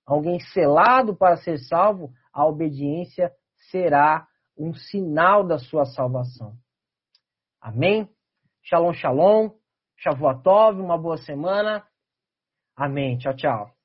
alguém 0.04 0.40
selado 0.40 1.16
para 1.16 1.36
ser 1.36 1.58
salvo, 1.58 2.10
a 2.32 2.44
obediência 2.44 3.30
será 3.70 4.26
um 4.58 4.74
sinal 4.74 5.46
da 5.46 5.58
sua 5.58 5.84
salvação. 5.84 6.54
Amém? 7.62 8.08
Shalom, 8.64 8.92
shalom. 8.92 9.50
Shavuatov, 9.96 10.80
uma 10.80 10.98
boa 10.98 11.16
semana. 11.18 11.86
Amém. 12.76 13.16
Tchau, 13.18 13.36
tchau. 13.36 13.81